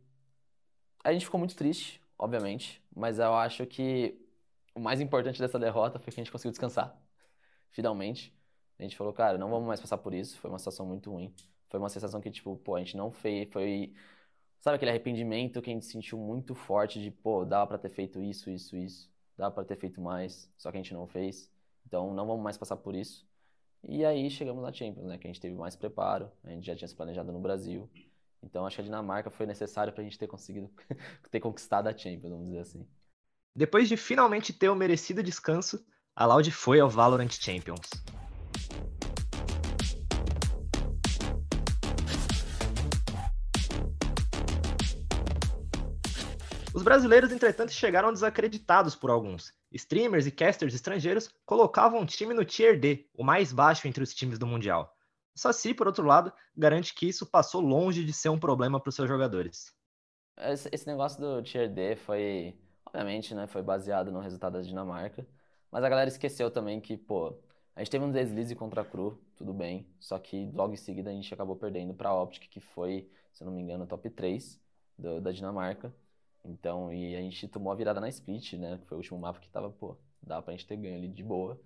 a 1.04 1.12
gente 1.12 1.26
ficou 1.26 1.38
muito 1.38 1.54
triste, 1.54 2.00
obviamente, 2.18 2.83
mas 2.94 3.18
eu 3.18 3.35
acho 3.35 3.66
que 3.66 4.18
o 4.75 4.80
mais 4.80 4.99
importante 5.00 5.38
dessa 5.38 5.59
derrota 5.59 5.99
foi 5.99 6.12
que 6.12 6.21
a 6.21 6.25
gente 6.25 6.33
conseguiu 6.33 6.52
descansar, 6.52 6.99
finalmente. 7.71 8.35
A 8.78 8.83
gente 8.83 8.97
falou, 8.97 9.12
cara, 9.12 9.37
não 9.37 9.50
vamos 9.50 9.66
mais 9.68 9.80
passar 9.80 9.99
por 9.99 10.14
isso, 10.14 10.38
foi 10.38 10.50
uma 10.50 10.59
situação 10.59 10.87
muito 10.87 11.11
ruim. 11.11 11.35
Foi 11.68 11.78
uma 11.78 11.90
sensação 11.90 12.21
que, 12.21 12.30
tipo, 12.30 12.56
pô, 12.56 12.76
a 12.76 12.78
gente 12.78 12.97
não 12.97 13.11
fez, 13.11 13.49
foi... 13.52 13.94
Sabe 14.61 14.76
aquele 14.76 14.90
arrependimento 14.90 15.61
que 15.61 15.71
a 15.71 15.73
gente 15.75 15.85
sentiu 15.87 16.18
muito 16.18 16.54
forte 16.54 17.00
de, 17.00 17.11
pô, 17.11 17.44
dava 17.44 17.66
pra 17.66 17.78
ter 17.78 17.90
feito 17.90 18.23
isso, 18.23 18.50
isso, 18.50 18.76
isso, 18.76 19.12
dava 19.37 19.54
pra 19.54 19.64
ter 19.64 19.76
feito 19.76 20.00
mais, 20.00 20.50
só 20.56 20.71
que 20.71 20.78
a 20.78 20.83
gente 20.83 20.94
não 20.94 21.06
fez. 21.06 21.54
Então, 21.87 22.12
não 22.12 22.26
vamos 22.26 22.43
mais 22.43 22.57
passar 22.57 22.76
por 22.76 22.95
isso. 22.95 23.26
E 23.87 24.05
aí 24.05 24.31
chegamos 24.31 24.62
na 24.62 24.73
Champions, 24.73 25.07
né, 25.07 25.19
que 25.19 25.26
a 25.26 25.31
gente 25.31 25.41
teve 25.41 25.55
mais 25.55 25.76
preparo, 25.76 26.31
a 26.43 26.50
gente 26.50 26.67
já 26.67 26.75
tinha 26.75 26.88
se 26.88 26.95
planejado 26.95 27.33
no 27.33 27.41
Brasil. 27.41 27.88
Então, 28.43 28.67
acho 28.67 28.76
que 28.76 28.83
a 28.83 28.85
Dinamarca 28.85 29.31
foi 29.31 29.47
necessário 29.47 29.93
pra 29.93 30.03
gente 30.03 30.19
ter 30.19 30.26
conseguido, 30.26 30.71
ter 31.31 31.41
conquistado 31.41 31.87
a 31.87 31.97
Champions, 31.97 32.31
vamos 32.31 32.47
dizer 32.47 32.61
assim. 32.61 32.87
Depois 33.57 33.88
de 33.88 33.97
finalmente 33.97 34.53
ter 34.53 34.69
o 34.69 34.75
merecido 34.75 35.23
descanso, 35.23 35.85
a 36.17 36.26
Loud 36.26 36.50
foi 36.50 36.81
ao 36.81 36.88
Valorant 36.88 37.31
Champions. 37.31 37.88
Brasileiros, 46.85 47.33
entretanto, 47.33 47.73
chegaram 47.73 48.12
desacreditados 48.12 48.95
por 48.95 49.11
alguns. 49.11 49.53
Streamers 49.73 50.26
e 50.26 50.31
casters 50.31 50.75
estrangeiros 50.75 51.29
colocavam 51.45 52.03
o 52.03 52.07
time 52.07 52.33
no 52.33 52.45
Tier 52.45 52.79
D, 52.79 53.09
o 53.14 53.25
mais 53.25 53.53
baixo 53.53 53.88
entre 53.88 54.05
os 54.05 54.14
times 54.14 54.38
do 54.38 54.47
Mundial. 54.47 54.95
O 55.35 55.38
Saci, 55.38 55.75
por 55.75 55.88
outro 55.88 56.07
lado, 56.07 56.33
garante 56.57 56.95
que 56.95 57.09
isso 57.09 57.26
passou 57.26 57.61
longe 57.61 58.05
de 58.05 58.12
ser 58.12 58.29
um 58.29 58.38
problema 58.38 58.79
para 58.79 58.88
os 58.88 58.95
seus 58.95 59.09
jogadores. 59.09 59.75
Esse 60.71 60.87
negócio 60.87 61.21
do 61.21 61.43
Tier 61.43 61.69
D 61.73 61.97
foi, 61.97 62.57
obviamente, 62.87 63.35
né, 63.35 63.47
foi 63.47 63.62
baseado 63.62 64.12
no 64.12 64.21
resultado 64.21 64.53
da 64.53 64.62
Dinamarca, 64.62 65.26
mas 65.71 65.83
a 65.83 65.88
galera 65.88 66.09
esqueceu 66.09 66.50
também 66.50 66.81
que, 66.81 66.97
pô, 66.97 67.37
a 67.75 67.81
gente 67.81 67.91
teve 67.91 68.05
um 68.05 68.12
deslize 68.12 68.55
contra 68.55 68.83
a 68.83 68.85
Cru, 68.85 69.21
tudo 69.35 69.53
bem, 69.53 69.88
só 69.99 70.19
que 70.19 70.50
logo 70.53 70.73
em 70.73 70.76
seguida 70.76 71.11
a 71.11 71.12
gente 71.12 71.33
acabou 71.35 71.57
perdendo 71.57 71.95
para 71.95 72.11
a 72.11 72.23
Optic, 72.23 72.49
que 72.49 72.61
foi, 72.61 73.11
se 73.33 73.43
não 73.43 73.53
me 73.53 73.61
engano, 73.61 73.87
top 73.87 74.09
3 74.11 74.61
do, 74.97 75.21
da 75.21 75.33
Dinamarca. 75.33 75.93
Então, 76.45 76.93
e 76.93 77.17
a 77.17 77.21
gente 77.21 77.49
tomou 77.49 77.73
a 77.73 77.75
virada 77.75 78.01
na 78.01 78.09
split, 78.09 78.55
né? 78.55 78.79
Que 78.79 78.87
foi 78.87 78.97
o 78.97 79.01
último 79.01 79.19
mapa 79.19 79.41
que 79.41 79.49
tava, 79.49 79.71
pô, 79.71 79.97
dava 80.23 80.43
pra 80.43 80.53
gente 80.53 80.67
ter 80.67 80.77
ganho 80.77 80.97
ali 80.97 81.09
de 81.09 81.23
boa. 81.23 81.61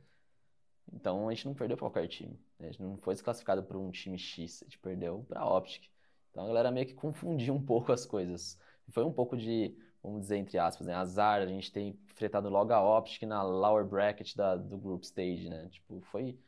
Então 0.92 1.28
a 1.28 1.34
gente 1.34 1.46
não 1.46 1.54
perdeu 1.54 1.76
pra 1.76 1.86
qualquer 1.90 2.08
time. 2.08 2.38
Né? 2.58 2.68
A 2.68 2.70
gente 2.72 2.82
não 2.82 2.96
foi 2.98 3.14
desclassificado 3.14 3.62
por 3.62 3.76
um 3.76 3.90
time 3.90 4.18
X, 4.18 4.62
a 4.62 4.64
gente 4.64 4.78
perdeu 4.78 5.24
pra 5.28 5.44
Optic. 5.46 5.84
Então 6.30 6.44
a 6.44 6.46
galera 6.46 6.70
meio 6.70 6.86
que 6.86 6.94
confundiu 6.94 7.54
um 7.54 7.62
pouco 7.62 7.92
as 7.92 8.06
coisas. 8.06 8.58
Foi 8.90 9.04
um 9.04 9.12
pouco 9.12 9.36
de, 9.36 9.76
vamos 10.02 10.22
dizer, 10.22 10.36
entre 10.38 10.58
aspas, 10.58 10.86
né? 10.86 10.94
Azar, 10.94 11.42
a 11.42 11.46
gente 11.46 11.72
tem 11.72 11.98
enfrentado 12.10 12.48
logo 12.48 12.72
a 12.72 12.98
Optic 12.98 13.22
na 13.22 13.42
lower 13.42 13.84
bracket 13.84 14.34
da, 14.34 14.56
do 14.56 14.78
group 14.78 15.02
stage, 15.02 15.48
né? 15.48 15.68
Tipo, 15.70 16.00
foi 16.02 16.38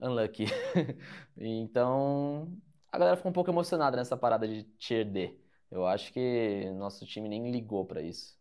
unlucky. 0.00 0.46
então 1.36 2.48
a 2.90 2.98
galera 2.98 3.16
ficou 3.16 3.30
um 3.30 3.34
pouco 3.34 3.50
emocionada 3.50 3.96
nessa 3.96 4.16
parada 4.16 4.46
de 4.46 4.64
Tier 4.78 5.04
D. 5.10 5.34
Eu 5.70 5.86
acho 5.86 6.12
que 6.12 6.70
nosso 6.76 7.04
time 7.06 7.28
nem 7.28 7.50
ligou 7.50 7.84
para 7.84 8.00
isso. 8.00 8.36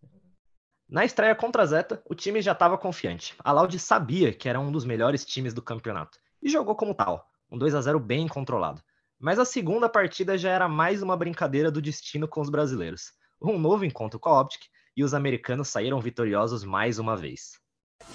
Na 0.90 1.04
estreia 1.04 1.36
contra 1.36 1.64
a 1.64 1.66
Zeta, 1.66 2.02
o 2.06 2.16
time 2.16 2.42
já 2.42 2.54
estava 2.54 2.78
confiante. 2.78 3.36
A 3.40 3.52
Loud 3.52 3.78
sabia 3.78 4.34
que 4.34 4.48
era 4.48 4.60
um 4.60 4.72
dos 4.72 4.86
melhores 4.86 5.26
times 5.26 5.54
do 5.54 5.62
campeonato 5.62 6.18
e 6.42 6.50
jogou 6.50 6.76
como 6.76 6.96
tal, 6.96 7.30
um 7.52 7.58
2 7.58 7.76
a 7.76 7.82
0 7.82 8.00
bem 8.00 8.28
controlado. 8.28 8.82
Mas 9.20 9.38
a 9.38 9.44
segunda 9.44 9.90
partida 9.90 10.38
já 10.38 10.50
era 10.50 10.70
mais 10.70 11.02
uma 11.02 11.18
brincadeira 11.18 11.70
do 11.70 11.82
destino 11.82 12.28
com 12.28 12.40
os 12.40 12.50
brasileiros. 12.50 13.12
Um 13.42 13.60
novo 13.60 13.84
encontro 13.84 14.20
com 14.20 14.30
a 14.30 14.42
Optic 14.42 14.62
e 14.96 15.04
os 15.04 15.14
americanos 15.14 15.68
saíram 15.68 16.00
vitoriosos 16.00 16.64
mais 16.64 17.00
uma 17.00 17.18
vez. 17.18 17.60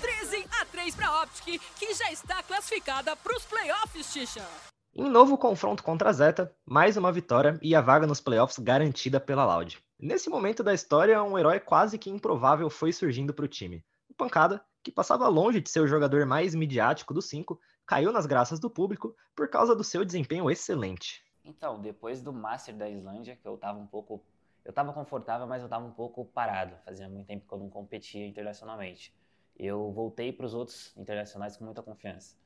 13 0.01 0.47
a 0.61 0.65
3 0.65 0.95
para 0.97 1.09
a 1.09 1.23
Optic, 1.23 1.61
que 1.79 1.93
já 1.93 2.11
está 2.11 2.43
classificada 2.43 3.15
para 3.17 3.37
os 3.37 3.45
playoffs, 3.45 4.07
Xixa. 4.07 4.47
Em 4.95 5.09
novo 5.09 5.39
confronto 5.39 5.83
contra 5.83 6.11
a 6.11 6.13
Zeta, 6.13 6.55
mais 6.67 6.99
uma 6.99 7.11
vitória 7.11 7.59
e 7.63 7.75
a 7.75 7.81
vaga 7.81 8.07
nos 8.07 8.21
playoffs 8.21 8.59
garantida 8.59 9.19
pela 9.19 9.47
Loud. 9.47 9.83
Nesse 9.99 10.29
momento 10.29 10.63
da 10.63 10.75
história, 10.75 11.23
um 11.23 11.39
herói 11.39 11.59
quase 11.59 11.97
que 11.97 12.11
improvável 12.11 12.69
foi 12.69 12.93
surgindo 12.93 13.33
para 13.33 13.47
o 13.47 13.49
time. 13.49 13.83
O 14.07 14.13
Pancada, 14.13 14.63
que 14.83 14.93
passava 14.93 15.27
longe 15.29 15.63
de 15.63 15.71
ser 15.71 15.81
o 15.81 15.89
jogador 15.89 16.27
mais 16.27 16.55
midiático 16.55 17.15
dos 17.15 17.27
cinco, 17.27 17.59
caiu 17.87 18.13
nas 18.13 18.27
graças 18.27 18.61
do 18.61 18.69
público 18.69 19.17
por 19.35 19.49
causa 19.49 19.75
do 19.75 19.83
seu 19.83 20.05
desempenho 20.05 20.51
excelente. 20.51 21.25
Então, 21.43 21.81
depois 21.81 22.21
do 22.21 22.31
Master 22.31 22.77
da 22.77 22.87
Islândia, 22.87 23.35
que 23.35 23.49
eu 23.49 23.57
tava 23.57 23.79
um 23.79 23.87
pouco. 23.87 24.23
Eu 24.63 24.75
tava 24.75 24.93
confortável, 24.93 25.47
mas 25.47 25.63
eu 25.63 25.71
tava 25.71 25.87
um 25.87 25.91
pouco 25.91 26.27
parado. 26.27 26.77
Fazia 26.85 27.09
muito 27.09 27.29
tempo 27.29 27.49
que 27.49 27.55
eu 27.55 27.59
não 27.59 27.71
competia 27.71 28.27
internacionalmente. 28.27 29.15
Eu 29.59 29.91
voltei 29.91 30.35
para 30.35 30.45
os 30.45 30.53
outros 30.53 30.95
internacionais 30.99 31.57
com 31.57 31.65
muita 31.65 31.83
confiança. 31.83 32.42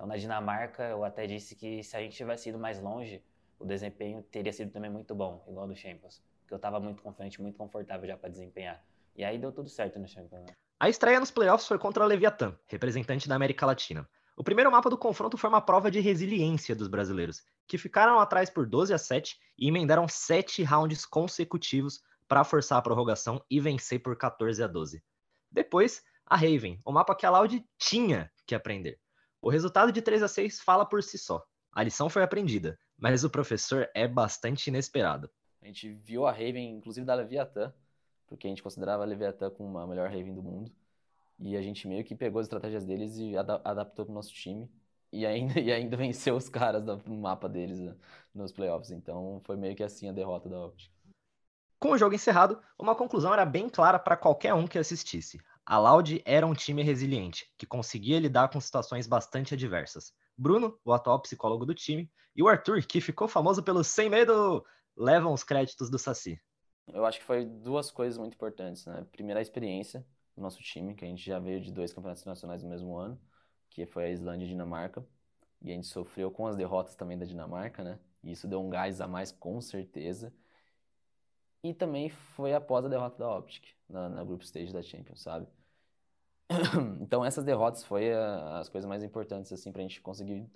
Então, 0.00 0.08
na 0.08 0.16
Dinamarca, 0.16 0.84
eu 0.84 1.04
até 1.04 1.26
disse 1.26 1.54
que 1.54 1.84
se 1.84 1.94
a 1.94 2.00
gente 2.00 2.16
tivesse 2.16 2.48
ido 2.48 2.58
mais 2.58 2.80
longe, 2.80 3.22
o 3.58 3.66
desempenho 3.66 4.22
teria 4.22 4.50
sido 4.50 4.72
também 4.72 4.90
muito 4.90 5.14
bom, 5.14 5.44
igual 5.46 5.68
do 5.68 5.76
Champions. 5.76 6.22
Porque 6.40 6.54
eu 6.54 6.56
estava 6.56 6.80
muito 6.80 7.02
confiante, 7.02 7.38
muito 7.38 7.58
confortável 7.58 8.08
já 8.08 8.16
para 8.16 8.30
desempenhar. 8.30 8.82
E 9.14 9.22
aí 9.22 9.38
deu 9.38 9.52
tudo 9.52 9.68
certo 9.68 9.98
no 9.98 10.08
Champions. 10.08 10.40
Né? 10.46 10.54
A 10.80 10.88
estreia 10.88 11.20
nos 11.20 11.30
playoffs 11.30 11.68
foi 11.68 11.78
contra 11.78 12.02
a 12.02 12.06
Leviathan, 12.06 12.58
representante 12.66 13.28
da 13.28 13.34
América 13.34 13.66
Latina. 13.66 14.08
O 14.38 14.42
primeiro 14.42 14.72
mapa 14.72 14.88
do 14.88 14.96
confronto 14.96 15.36
foi 15.36 15.50
uma 15.50 15.60
prova 15.60 15.90
de 15.90 16.00
resiliência 16.00 16.74
dos 16.74 16.88
brasileiros, 16.88 17.42
que 17.68 17.76
ficaram 17.76 18.18
atrás 18.18 18.48
por 18.48 18.66
12 18.66 18.94
a 18.94 18.98
7 18.98 19.38
e 19.58 19.68
emendaram 19.68 20.08
7 20.08 20.62
rounds 20.62 21.04
consecutivos 21.04 22.00
para 22.26 22.42
forçar 22.42 22.78
a 22.78 22.82
prorrogação 22.82 23.44
e 23.50 23.60
vencer 23.60 24.02
por 24.02 24.16
14 24.16 24.62
a 24.62 24.66
12. 24.66 25.04
Depois, 25.52 26.02
a 26.24 26.36
Raven, 26.36 26.80
o 26.86 26.90
mapa 26.90 27.14
que 27.14 27.26
a 27.26 27.30
Loud 27.30 27.62
tinha 27.76 28.32
que 28.46 28.54
aprender. 28.54 28.98
O 29.42 29.48
resultado 29.48 29.90
de 29.90 30.02
3 30.02 30.22
a 30.22 30.28
6 30.28 30.60
fala 30.60 30.84
por 30.84 31.02
si 31.02 31.16
só. 31.16 31.42
A 31.72 31.82
lição 31.82 32.10
foi 32.10 32.22
aprendida, 32.22 32.78
mas 32.98 33.24
o 33.24 33.30
professor 33.30 33.88
é 33.94 34.06
bastante 34.06 34.68
inesperado. 34.68 35.30
A 35.62 35.66
gente 35.66 35.88
viu 35.88 36.26
a 36.26 36.30
Raven, 36.30 36.76
inclusive 36.76 37.06
da 37.06 37.14
Leviathan, 37.14 37.72
porque 38.26 38.46
a 38.46 38.50
gente 38.50 38.62
considerava 38.62 39.02
a 39.02 39.06
Leviathan 39.06 39.50
como 39.50 39.78
a 39.78 39.86
melhor 39.86 40.08
Raven 40.08 40.34
do 40.34 40.42
mundo. 40.42 40.70
E 41.38 41.56
a 41.56 41.62
gente 41.62 41.88
meio 41.88 42.04
que 42.04 42.14
pegou 42.14 42.38
as 42.38 42.46
estratégias 42.46 42.84
deles 42.84 43.16
e 43.16 43.36
adaptou 43.36 44.04
para 44.04 44.12
o 44.12 44.14
nosso 44.14 44.32
time. 44.32 44.70
E 45.10 45.24
ainda, 45.24 45.58
e 45.60 45.72
ainda 45.72 45.96
venceu 45.96 46.36
os 46.36 46.48
caras 46.48 46.84
no 46.84 47.16
mapa 47.16 47.48
deles 47.48 47.78
né, 47.78 47.94
nos 48.34 48.52
playoffs. 48.52 48.90
Então 48.90 49.40
foi 49.44 49.56
meio 49.56 49.74
que 49.74 49.82
assim 49.82 50.08
a 50.08 50.12
derrota 50.12 50.48
da 50.48 50.66
Optic. 50.66 50.90
Com 51.78 51.92
o 51.92 51.98
jogo 51.98 52.14
encerrado, 52.14 52.60
uma 52.78 52.94
conclusão 52.94 53.32
era 53.32 53.46
bem 53.46 53.68
clara 53.68 53.98
para 53.98 54.16
qualquer 54.16 54.52
um 54.52 54.66
que 54.66 54.78
assistisse. 54.78 55.40
A 55.70 55.78
Loud 55.78 56.20
era 56.24 56.44
um 56.44 56.52
time 56.52 56.82
resiliente, 56.82 57.48
que 57.56 57.64
conseguia 57.64 58.18
lidar 58.18 58.50
com 58.50 58.60
situações 58.60 59.06
bastante 59.06 59.54
adversas. 59.54 60.12
Bruno, 60.36 60.76
o 60.84 60.92
atual 60.92 61.22
psicólogo 61.22 61.64
do 61.64 61.72
time, 61.72 62.10
e 62.34 62.42
o 62.42 62.48
Arthur, 62.48 62.84
que 62.84 63.00
ficou 63.00 63.28
famoso 63.28 63.62
pelo 63.62 63.84
sem 63.84 64.10
medo, 64.10 64.66
levam 64.96 65.32
os 65.32 65.44
créditos 65.44 65.88
do 65.88 65.96
Saci. 65.96 66.42
Eu 66.92 67.06
acho 67.06 67.20
que 67.20 67.24
foi 67.24 67.44
duas 67.44 67.88
coisas 67.88 68.18
muito 68.18 68.34
importantes, 68.34 68.84
né? 68.84 69.06
Primeiro, 69.12 69.38
a 69.38 69.42
experiência 69.42 70.04
do 70.34 70.42
nosso 70.42 70.60
time, 70.60 70.92
que 70.92 71.04
a 71.04 71.08
gente 71.08 71.24
já 71.24 71.38
veio 71.38 71.60
de 71.60 71.70
dois 71.70 71.92
campeonatos 71.92 72.24
nacionais 72.24 72.64
no 72.64 72.68
mesmo 72.68 72.96
ano, 72.96 73.16
que 73.68 73.86
foi 73.86 74.06
a 74.06 74.10
Islândia 74.10 74.46
e 74.46 74.48
a 74.48 74.50
Dinamarca. 74.50 75.06
E 75.62 75.70
a 75.70 75.74
gente 75.76 75.86
sofreu 75.86 76.32
com 76.32 76.48
as 76.48 76.56
derrotas 76.56 76.96
também 76.96 77.16
da 77.16 77.24
Dinamarca, 77.24 77.84
né? 77.84 78.00
E 78.24 78.32
isso 78.32 78.48
deu 78.48 78.60
um 78.60 78.68
gás 78.68 79.00
a 79.00 79.06
mais, 79.06 79.30
com 79.30 79.60
certeza. 79.60 80.34
E 81.62 81.72
também 81.72 82.08
foi 82.08 82.54
após 82.54 82.84
a 82.84 82.88
derrota 82.88 83.18
da 83.18 83.38
Optic, 83.38 83.66
na, 83.88 84.08
na 84.08 84.24
Group 84.24 84.42
Stage 84.42 84.72
da 84.72 84.82
Champions, 84.82 85.22
sabe? 85.22 85.46
então 87.00 87.24
essas 87.24 87.44
derrotas 87.44 87.84
foi 87.84 88.12
a, 88.12 88.58
as 88.58 88.68
coisas 88.68 88.88
mais 88.88 89.02
importantes 89.04 89.52
assim 89.52 89.70
para 89.70 89.80
a 89.80 89.82
gente 89.82 90.00
conseguir 90.00 90.46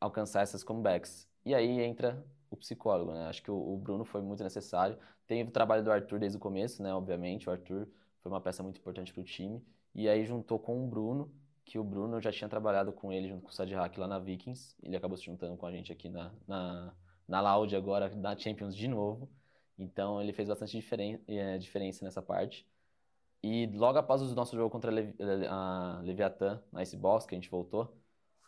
alcançar 0.00 0.42
essas 0.42 0.64
comebacks. 0.64 1.28
E 1.44 1.54
aí 1.54 1.80
entra 1.80 2.24
o 2.50 2.56
psicólogo, 2.56 3.12
né? 3.12 3.26
Acho 3.26 3.42
que 3.42 3.50
o, 3.50 3.74
o, 3.74 3.76
Bruno 3.76 4.04
foi 4.04 4.22
muito 4.22 4.42
necessário. 4.42 4.98
Tem 5.26 5.42
o 5.42 5.50
trabalho 5.50 5.84
do 5.84 5.92
Arthur 5.92 6.18
desde 6.18 6.38
o 6.38 6.40
começo, 6.40 6.82
né? 6.82 6.94
Obviamente, 6.94 7.48
o 7.48 7.52
Arthur 7.52 7.86
foi 8.22 8.32
uma 8.32 8.40
peça 8.40 8.62
muito 8.62 8.78
importante 8.78 9.12
para 9.12 9.20
o 9.20 9.24
time. 9.24 9.62
E 9.94 10.08
aí 10.08 10.24
juntou 10.24 10.58
com 10.58 10.82
o 10.82 10.86
Bruno, 10.86 11.30
que 11.64 11.78
o 11.78 11.84
Bruno 11.84 12.20
já 12.20 12.32
tinha 12.32 12.48
trabalhado 12.48 12.92
com 12.92 13.12
ele 13.12 13.28
junto 13.28 13.42
com 13.42 13.50
o 13.50 13.52
Sadhack 13.52 13.98
lá 13.98 14.06
na 14.06 14.18
Vikings. 14.18 14.74
Ele 14.82 14.96
acabou 14.96 15.16
se 15.16 15.24
juntando 15.24 15.56
com 15.56 15.66
a 15.66 15.72
gente 15.72 15.92
aqui 15.92 16.08
na, 16.08 16.32
na, 16.46 16.94
na 17.26 17.40
Loud 17.40 17.74
agora, 17.76 18.08
na 18.16 18.36
Champions 18.36 18.74
de 18.74 18.88
novo. 18.88 19.28
Então 19.78 20.20
ele 20.20 20.32
fez 20.32 20.48
bastante 20.48 20.72
diferen 20.72 21.20
é, 21.26 21.58
diferença 21.58 22.04
nessa 22.04 22.22
parte. 22.22 22.66
E 23.42 23.66
logo 23.68 23.98
após 23.98 24.20
o 24.20 24.34
nosso 24.34 24.56
jogo 24.56 24.70
contra 24.70 24.90
a 24.90 26.00
Leviathan, 26.02 26.62
na 26.72 26.82
Icebox, 26.82 27.26
que 27.26 27.34
a 27.34 27.38
gente 27.38 27.50
voltou, 27.50 27.96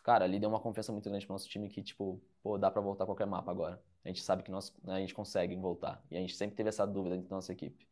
cara, 0.03 0.25
ali 0.25 0.39
deu 0.39 0.49
uma 0.49 0.59
confiança 0.59 0.91
muito 0.91 1.09
grande 1.09 1.25
pro 1.25 1.33
nosso 1.33 1.47
time 1.47 1.69
que, 1.69 1.81
tipo, 1.81 2.21
pô, 2.43 2.57
dá 2.57 2.69
pra 2.69 2.81
voltar 2.81 3.05
qualquer 3.05 3.25
mapa 3.25 3.51
agora. 3.51 3.81
A 4.03 4.07
gente 4.07 4.21
sabe 4.21 4.43
que 4.43 4.51
nós, 4.51 4.73
a 4.87 4.99
gente 4.99 5.13
consegue 5.13 5.55
voltar. 5.55 6.03
E 6.09 6.17
a 6.17 6.19
gente 6.19 6.35
sempre 6.35 6.55
teve 6.55 6.69
essa 6.69 6.85
dúvida 6.85 7.17
da 7.17 7.35
nossa 7.35 7.53
equipe. 7.53 7.87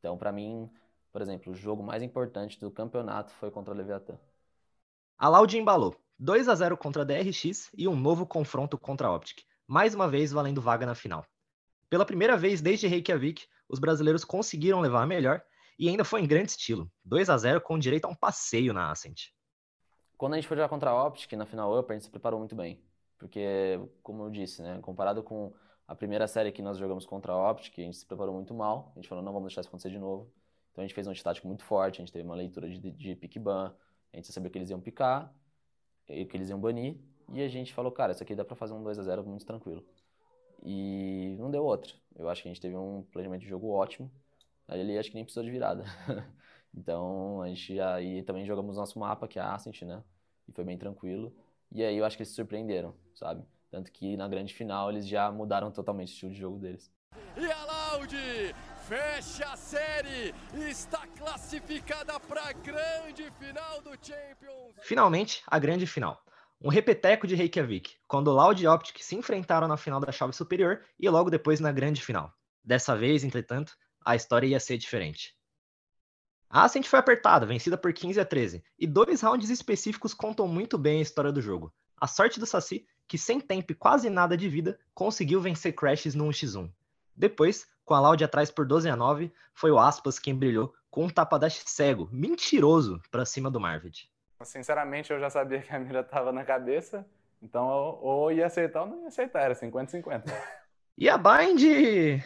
Então, 0.00 0.18
para 0.18 0.32
mim, 0.32 0.68
por 1.12 1.22
exemplo, 1.22 1.52
o 1.52 1.54
jogo 1.54 1.82
mais 1.82 2.02
importante 2.02 2.58
do 2.58 2.70
campeonato 2.70 3.32
foi 3.32 3.50
contra 3.50 3.72
a 3.72 3.76
Leviathan. 3.76 4.18
A 5.16 5.28
Loud 5.28 5.56
embalou. 5.56 5.94
2 6.18 6.48
a 6.48 6.54
0 6.54 6.76
contra 6.76 7.02
a 7.02 7.04
DRX 7.04 7.70
e 7.76 7.88
um 7.88 7.96
novo 7.96 8.26
confronto 8.26 8.76
contra 8.76 9.08
a 9.08 9.14
Optic. 9.14 9.42
Mais 9.66 9.94
uma 9.94 10.08
vez 10.08 10.32
valendo 10.32 10.60
vaga 10.60 10.84
na 10.84 10.94
final. 10.94 11.24
Pela 11.88 12.04
primeira 12.04 12.36
vez 12.36 12.60
desde 12.60 12.86
Reykjavik, 12.86 13.46
os 13.68 13.78
brasileiros 13.78 14.24
conseguiram 14.24 14.80
levar 14.80 15.02
a 15.02 15.06
melhor 15.06 15.42
e 15.78 15.88
ainda 15.88 16.04
foi 16.04 16.20
em 16.20 16.26
grande 16.26 16.50
estilo. 16.50 16.90
2 17.04 17.30
a 17.30 17.36
0 17.36 17.60
com 17.60 17.78
direito 17.78 18.04
a 18.04 18.08
um 18.08 18.14
passeio 18.14 18.72
na 18.72 18.90
Ascent. 18.90 19.28
Quando 20.16 20.34
a 20.34 20.36
gente 20.36 20.46
foi 20.46 20.56
jogar 20.56 20.68
contra 20.68 20.90
a 20.90 21.06
Optic 21.06 21.32
na 21.32 21.46
final 21.46 21.78
Up, 21.78 21.90
a 21.90 21.94
gente 21.94 22.04
se 22.04 22.10
preparou 22.10 22.38
muito 22.38 22.54
bem. 22.54 22.80
Porque, 23.18 23.80
como 24.02 24.24
eu 24.24 24.30
disse, 24.30 24.62
né, 24.62 24.78
comparado 24.80 25.22
com 25.22 25.52
a 25.86 25.94
primeira 25.94 26.26
série 26.26 26.52
que 26.52 26.62
nós 26.62 26.78
jogamos 26.78 27.04
contra 27.04 27.32
a 27.32 27.50
Optic, 27.50 27.78
a 27.78 27.82
gente 27.82 27.96
se 27.96 28.06
preparou 28.06 28.34
muito 28.34 28.54
mal. 28.54 28.92
A 28.94 28.98
gente 28.98 29.08
falou, 29.08 29.22
não 29.22 29.32
vamos 29.32 29.48
deixar 29.48 29.60
isso 29.60 29.68
acontecer 29.68 29.90
de 29.90 29.98
novo. 29.98 30.32
Então 30.72 30.82
a 30.82 30.86
gente 30.86 30.94
fez 30.94 31.06
um 31.06 31.14
tático 31.14 31.46
muito 31.46 31.64
forte, 31.64 32.00
a 32.00 32.04
gente 32.04 32.12
teve 32.12 32.24
uma 32.24 32.34
leitura 32.34 32.68
de, 32.68 32.90
de 32.90 33.14
pick 33.14 33.38
ban, 33.38 33.74
a 34.12 34.16
gente 34.16 34.32
sabia 34.32 34.50
que 34.50 34.58
eles 34.58 34.70
iam 34.70 34.80
picar, 34.80 35.32
que 36.06 36.28
eles 36.34 36.50
iam 36.50 36.58
banir, 36.58 36.98
e 37.32 37.40
a 37.42 37.48
gente 37.48 37.72
falou, 37.72 37.92
cara, 37.92 38.12
isso 38.12 38.22
aqui 38.22 38.34
dá 38.34 38.44
pra 38.44 38.56
fazer 38.56 38.74
um 38.74 38.82
2 38.82 38.98
a 38.98 39.02
0 39.02 39.24
muito 39.24 39.46
tranquilo. 39.46 39.84
E 40.64 41.36
não 41.38 41.50
deu 41.50 41.64
outra. 41.64 41.92
Eu 42.16 42.28
acho 42.28 42.42
que 42.42 42.48
a 42.48 42.52
gente 42.52 42.60
teve 42.60 42.76
um 42.76 43.02
planejamento 43.02 43.42
de 43.42 43.48
jogo 43.48 43.70
ótimo. 43.70 44.10
Ali 44.66 44.98
acho 44.98 45.10
que 45.10 45.14
nem 45.14 45.24
precisou 45.24 45.44
de 45.44 45.50
virada. 45.50 45.84
então 46.74 47.42
a 47.42 47.48
gente 47.48 47.78
aí 47.80 48.22
também 48.22 48.46
jogamos 48.46 48.76
nosso 48.76 48.98
mapa, 48.98 49.28
que 49.28 49.38
é 49.38 49.42
a 49.42 49.54
Ascent, 49.54 49.82
né? 49.82 50.02
E 50.48 50.52
foi 50.52 50.64
bem 50.64 50.78
tranquilo. 50.78 51.34
E 51.70 51.82
aí 51.82 51.96
eu 51.96 52.04
acho 52.04 52.16
que 52.16 52.22
eles 52.22 52.30
se 52.30 52.36
surpreenderam, 52.36 52.94
sabe? 53.14 53.44
Tanto 53.70 53.90
que 53.90 54.16
na 54.16 54.28
grande 54.28 54.54
final 54.54 54.90
eles 54.90 55.06
já 55.06 55.30
mudaram 55.32 55.70
totalmente 55.70 56.08
o 56.08 56.12
estilo 56.12 56.32
de 56.32 56.38
jogo 56.38 56.58
deles. 56.58 56.92
E 57.36 57.50
a 57.50 57.64
Loud 57.64 58.16
fecha 58.88 59.46
a 59.46 59.56
série, 59.56 60.34
está 60.68 61.06
classificada 61.16 62.20
para 62.20 62.48
a 62.48 62.52
grande 62.52 63.30
final 63.38 63.80
do 63.80 63.90
Champions. 64.00 64.74
Finalmente, 64.82 65.42
a 65.46 65.58
grande 65.58 65.86
final. 65.86 66.22
Um 66.60 66.68
repeteco 66.68 67.26
de 67.26 67.34
Reykjavik, 67.34 67.96
quando 68.06 68.30
Loud 68.30 68.62
e 68.62 68.66
Optic 68.66 68.98
se 69.02 69.16
enfrentaram 69.16 69.66
na 69.66 69.76
final 69.76 70.00
da 70.00 70.12
chave 70.12 70.32
superior 70.32 70.82
e 70.98 71.08
logo 71.08 71.30
depois 71.30 71.60
na 71.60 71.72
grande 71.72 72.02
final. 72.02 72.32
Dessa 72.62 72.96
vez, 72.96 73.24
entretanto, 73.24 73.76
a 74.04 74.14
história 74.14 74.46
ia 74.46 74.60
ser 74.60 74.76
diferente. 74.76 75.34
A 76.50 76.64
Ascent 76.64 76.86
foi 76.86 76.98
apertada, 76.98 77.46
vencida 77.46 77.76
por 77.76 77.92
15 77.92 78.20
a 78.20 78.24
13, 78.24 78.62
e 78.78 78.86
dois 78.86 79.20
rounds 79.20 79.50
específicos 79.50 80.14
contam 80.14 80.46
muito 80.46 80.78
bem 80.78 80.98
a 80.98 81.02
história 81.02 81.32
do 81.32 81.42
jogo. 81.42 81.72
A 82.00 82.06
sorte 82.06 82.38
do 82.38 82.46
Saci, 82.46 82.86
que 83.08 83.18
sem 83.18 83.40
tempo 83.40 83.72
e 83.72 83.74
quase 83.74 84.08
nada 84.08 84.36
de 84.36 84.48
vida, 84.48 84.78
conseguiu 84.94 85.40
vencer 85.40 85.74
Crashes 85.74 86.14
no 86.14 86.26
1x1. 86.28 86.70
Depois, 87.16 87.66
com 87.84 87.94
a 87.94 88.00
Loud 88.00 88.22
atrás 88.22 88.50
por 88.50 88.66
12 88.66 88.88
a 88.88 88.96
9, 88.96 89.32
foi 89.52 89.70
o 89.70 89.78
Aspas 89.78 90.18
quem 90.18 90.34
brilhou 90.34 90.72
com 90.90 91.06
um 91.06 91.10
tapadash 91.10 91.60
cego, 91.66 92.08
mentiroso, 92.12 93.00
para 93.10 93.24
cima 93.24 93.50
do 93.50 93.58
Marvid. 93.58 94.08
Sinceramente, 94.42 95.12
eu 95.12 95.18
já 95.18 95.28
sabia 95.28 95.60
que 95.60 95.74
a 95.74 95.78
mira 95.80 96.00
estava 96.00 96.30
na 96.30 96.44
cabeça, 96.44 97.04
então 97.42 97.66
ou 98.00 98.30
ia 98.30 98.46
acertar 98.46 98.82
ou 98.84 98.88
não 98.88 99.02
ia 99.02 99.08
acertar, 99.08 99.42
era 99.42 99.54
50-50. 99.54 100.24
e 100.96 101.08
a 101.08 101.18
Bind 101.18 102.22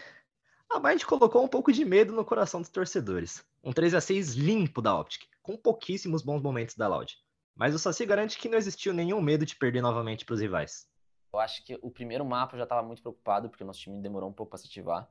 a 0.70 0.78
Bind 0.78 1.04
colocou 1.04 1.42
um 1.42 1.48
pouco 1.48 1.72
de 1.72 1.84
medo 1.84 2.12
no 2.12 2.24
coração 2.24 2.60
dos 2.60 2.70
torcedores. 2.70 3.44
Um 3.64 3.72
3 3.72 3.94
a 3.94 4.00
6 4.00 4.34
limpo 4.34 4.82
da 4.82 4.98
Optic, 4.98 5.22
com 5.42 5.56
pouquíssimos 5.56 6.22
bons 6.22 6.42
momentos 6.42 6.74
da 6.76 6.86
Loud. 6.86 7.16
Mas 7.54 7.74
o 7.74 7.78
Saci 7.78 8.06
garante 8.06 8.38
que 8.38 8.48
não 8.48 8.58
existiu 8.58 8.92
nenhum 8.92 9.20
medo 9.20 9.44
de 9.44 9.56
perder 9.56 9.80
novamente 9.80 10.24
para 10.24 10.34
os 10.34 10.40
rivais. 10.40 10.86
Eu 11.32 11.40
acho 11.40 11.64
que 11.64 11.78
o 11.82 11.90
primeiro 11.90 12.24
mapa 12.24 12.54
eu 12.54 12.58
já 12.58 12.64
estava 12.64 12.86
muito 12.86 13.02
preocupado, 13.02 13.48
porque 13.48 13.64
o 13.64 13.66
nosso 13.66 13.80
time 13.80 14.00
demorou 14.00 14.28
um 14.28 14.32
pouco 14.32 14.50
para 14.50 14.58
se 14.58 14.66
ativar. 14.66 15.10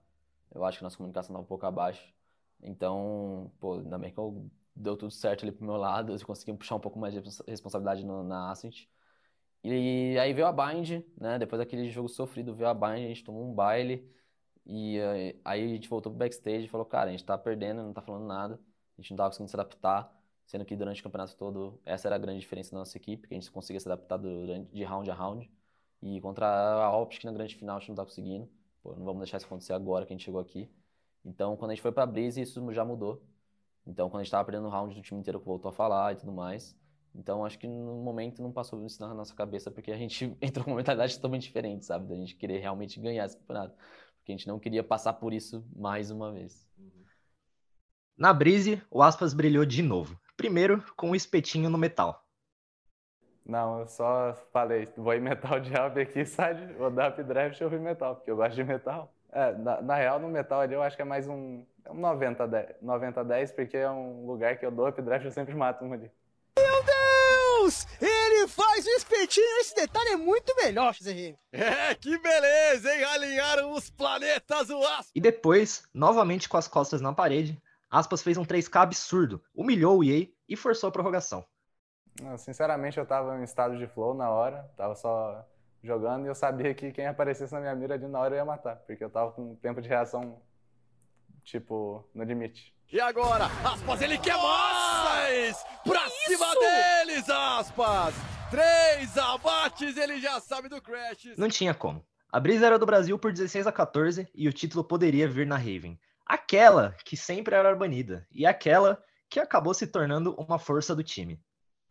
Eu 0.53 0.63
acho 0.63 0.77
que 0.77 0.83
nossa 0.83 0.95
comunicação 0.95 1.33
estava 1.33 1.43
um 1.43 1.47
pouco 1.47 1.65
abaixo. 1.65 2.13
Então, 2.61 3.51
pô, 3.59 3.75
ainda 3.75 3.97
bem 3.97 4.13
que 4.13 4.17
eu, 4.17 4.49
deu 4.75 4.95
tudo 4.95 5.11
certo 5.11 5.43
ali 5.43 5.51
pro 5.51 5.65
meu 5.65 5.75
lado, 5.75 6.13
eu 6.13 6.25
consegui 6.25 6.53
puxar 6.53 6.75
um 6.75 6.79
pouco 6.79 6.99
mais 6.99 7.13
de 7.13 7.21
responsabilidade 7.47 8.05
no, 8.05 8.23
na 8.23 8.51
Ascent. 8.51 8.87
E 9.63 10.17
aí 10.17 10.33
veio 10.33 10.47
a 10.47 10.51
Bind, 10.51 11.03
né? 11.19 11.37
Depois 11.37 11.59
daquele 11.59 11.89
jogo 11.89 12.07
sofrido, 12.07 12.55
veio 12.55 12.69
a 12.69 12.73
Bind, 12.73 13.05
a 13.05 13.07
gente 13.07 13.23
tomou 13.23 13.43
um 13.43 13.53
baile. 13.53 14.09
E 14.69 14.99
aí 15.45 15.63
a 15.63 15.67
gente 15.67 15.87
voltou 15.87 16.11
pro 16.11 16.19
backstage 16.19 16.65
e 16.65 16.67
falou, 16.67 16.85
cara, 16.85 17.07
a 17.09 17.11
gente 17.11 17.23
tá 17.23 17.37
perdendo, 17.37 17.81
não 17.81 17.93
tá 17.93 18.01
falando 18.01 18.25
nada, 18.25 18.59
a 18.97 19.01
gente 19.01 19.11
não 19.11 19.17
tava 19.17 19.29
conseguindo 19.29 19.49
se 19.49 19.55
adaptar, 19.55 20.13
sendo 20.45 20.65
que 20.65 20.75
durante 20.75 20.99
o 20.99 21.03
campeonato 21.03 21.37
todo 21.37 21.79
essa 21.85 22.07
era 22.07 22.15
a 22.15 22.19
grande 22.19 22.41
diferença 22.41 22.71
da 22.71 22.79
nossa 22.79 22.97
equipe, 22.97 23.27
que 23.27 23.33
a 23.33 23.39
gente 23.39 23.49
conseguia 23.49 23.79
se 23.79 23.87
adaptar 23.87 24.17
durante, 24.17 24.69
de 24.73 24.83
round 24.83 25.09
a 25.09 25.13
round. 25.13 25.49
E 26.01 26.19
contra 26.21 26.45
a 26.45 26.97
Optic 26.97 27.23
na 27.23 27.31
grande 27.31 27.55
final 27.55 27.77
a 27.77 27.79
gente 27.79 27.89
não 27.89 27.95
tá 27.95 28.03
conseguindo. 28.03 28.49
Pô, 28.83 28.93
não 28.95 29.05
vamos 29.05 29.19
deixar 29.21 29.37
isso 29.37 29.45
acontecer 29.45 29.73
agora 29.73 30.05
que 30.05 30.13
a 30.13 30.15
gente 30.15 30.25
chegou 30.25 30.39
aqui. 30.41 30.69
Então, 31.23 31.55
quando 31.57 31.71
a 31.71 31.73
gente 31.73 31.81
foi 31.81 31.91
pra 31.91 32.05
Breeze, 32.05 32.41
isso 32.41 32.73
já 32.73 32.83
mudou. 32.85 33.21
Então, 33.85 34.09
quando 34.09 34.21
a 34.21 34.23
gente 34.23 34.31
tava 34.31 34.45
perdendo 34.45 34.67
o 34.67 34.69
round, 34.69 34.93
do 34.95 35.01
time 35.01 35.19
inteiro 35.19 35.39
voltou 35.39 35.69
a 35.69 35.73
falar 35.73 36.13
e 36.13 36.17
tudo 36.17 36.31
mais. 36.31 36.75
Então, 37.15 37.43
acho 37.45 37.57
que 37.57 37.67
no 37.67 37.95
momento 38.03 38.41
não 38.41 38.51
passou 38.51 38.85
isso 38.85 39.01
na 39.01 39.13
nossa 39.13 39.33
cabeça, 39.33 39.71
porque 39.71 39.91
a 39.91 39.97
gente 39.97 40.37
entrou 40.41 40.63
com 40.63 40.71
uma 40.71 40.77
mentalidade 40.77 41.15
totalmente 41.15 41.43
diferente, 41.43 41.85
sabe? 41.85 42.07
Da 42.07 42.15
gente 42.15 42.35
querer 42.35 42.59
realmente 42.59 42.99
ganhar 42.99 43.25
esse 43.25 43.37
campeonato 43.37 43.75
porque 44.27 44.33
a 44.33 44.35
gente 44.35 44.47
não 44.47 44.59
queria 44.59 44.83
passar 44.83 45.13
por 45.13 45.33
isso 45.33 45.65
mais 45.73 46.11
uma 46.11 46.33
vez. 46.33 46.67
Na 48.17 48.33
Brise, 48.33 48.81
o 48.91 49.01
Aspas 49.01 49.33
brilhou 49.33 49.65
de 49.65 49.81
novo. 49.81 50.19
Primeiro, 50.35 50.83
com 50.97 51.07
o 51.07 51.11
um 51.11 51.15
espetinho 51.15 51.69
no 51.69 51.77
metal. 51.77 52.25
Não, 53.45 53.79
eu 53.79 53.87
só 53.87 54.33
falei, 54.51 54.89
vou 54.97 55.13
em 55.13 55.21
metal 55.21 55.59
de 55.61 55.73
help 55.73 55.97
aqui, 55.97 56.25
sai, 56.25 56.73
vou 56.73 56.91
dar 56.91 57.11
updraft 57.11 57.61
eu 57.61 57.69
vou 57.69 57.79
em 57.79 57.81
metal, 57.81 58.17
porque 58.17 58.29
eu 58.29 58.35
gosto 58.35 58.55
de 58.55 58.65
metal. 58.65 59.13
É, 59.31 59.53
na, 59.53 59.81
na, 59.81 59.95
real, 59.95 60.19
no 60.19 60.27
metal 60.27 60.59
ali 60.59 60.73
eu 60.73 60.81
acho 60.81 60.97
que 60.97 61.01
é 61.01 61.05
mais 61.05 61.27
um, 61.27 61.63
é 61.85 61.91
um 61.91 62.01
90-10, 62.01 62.75
90 62.81 63.25
porque 63.55 63.77
é 63.77 63.89
um 63.89 64.25
lugar 64.25 64.57
que 64.57 64.65
eu 64.65 64.71
dou 64.71 64.87
updraft 64.87 65.23
eu 65.23 65.31
sempre 65.31 65.55
mato 65.55 65.85
um 65.85 65.93
ali. 65.93 66.11
Meu 66.57 66.83
Deus! 66.83 67.87
Faz 68.47 68.85
o 68.85 68.89
espetinho, 68.89 69.59
esse 69.59 69.75
detalhe 69.75 70.09
é 70.11 70.15
muito 70.15 70.55
melhor, 70.55 70.93
XRM. 70.93 71.35
É, 71.51 71.93
que 71.95 72.17
beleza, 72.17 72.93
hein? 72.93 73.03
Alinharam 73.03 73.73
os 73.73 73.89
planetas, 73.89 74.69
o 74.69 74.81
Aspas. 74.83 75.11
E 75.13 75.21
depois, 75.21 75.83
novamente 75.93 76.47
com 76.47 76.57
as 76.57 76.67
costas 76.67 77.01
na 77.01 77.13
parede, 77.13 77.61
Aspas 77.89 78.21
fez 78.21 78.37
um 78.37 78.45
3K 78.45 78.81
absurdo, 78.81 79.43
humilhou 79.53 79.99
o 79.99 80.03
EA 80.03 80.27
e 80.47 80.55
forçou 80.55 80.89
a 80.89 80.91
prorrogação. 80.91 81.45
Sinceramente, 82.37 82.97
eu 82.97 83.05
tava 83.05 83.39
em 83.39 83.43
estado 83.43 83.77
de 83.77 83.87
flow 83.87 84.13
na 84.13 84.29
hora, 84.29 84.69
tava 84.75 84.95
só 84.95 85.45
jogando 85.83 86.25
e 86.25 86.27
eu 86.27 86.35
sabia 86.35 86.73
que 86.73 86.91
quem 86.91 87.05
aparecesse 87.05 87.53
na 87.53 87.59
minha 87.59 87.75
mira 87.75 87.93
ali 87.93 88.07
na 88.07 88.19
hora 88.19 88.33
eu 88.33 88.37
ia 88.37 88.45
matar, 88.45 88.77
porque 88.77 89.03
eu 89.03 89.09
tava 89.09 89.31
com 89.31 89.51
um 89.51 89.55
tempo 89.55 89.81
de 89.81 89.87
reação, 89.87 90.41
tipo, 91.43 92.07
no 92.13 92.23
limite. 92.23 92.75
E 92.91 92.99
agora, 92.99 93.45
Aspas, 93.65 94.01
ele 94.01 94.17
quer 94.17 94.37
mais! 94.37 95.63
Pra 95.83 96.09
cima 96.27 96.53
deles, 96.55 97.29
Aspas! 97.29 98.13
Três 98.49 99.17
abates, 99.17 99.97
ele 99.97 100.19
já 100.19 100.39
sabe 100.39 100.69
do 100.69 100.81
Crash. 100.81 101.35
Não 101.37 101.49
tinha 101.49 101.73
como. 101.73 102.05
A 102.31 102.39
brisa 102.39 102.65
era 102.65 102.77
do 102.77 102.85
Brasil 102.85 103.17
por 103.17 103.31
16 103.31 103.67
a 103.67 103.71
14 103.71 104.27
e 104.35 104.47
o 104.47 104.53
título 104.53 104.83
poderia 104.83 105.27
vir 105.27 105.47
na 105.47 105.57
Raven. 105.57 105.99
Aquela 106.25 106.95
que 107.05 107.15
sempre 107.15 107.55
era 107.55 107.75
banida 107.75 108.27
e 108.31 108.45
aquela 108.45 109.01
que 109.29 109.39
acabou 109.39 109.73
se 109.73 109.87
tornando 109.87 110.33
uma 110.35 110.59
força 110.59 110.95
do 110.95 111.03
time. 111.03 111.41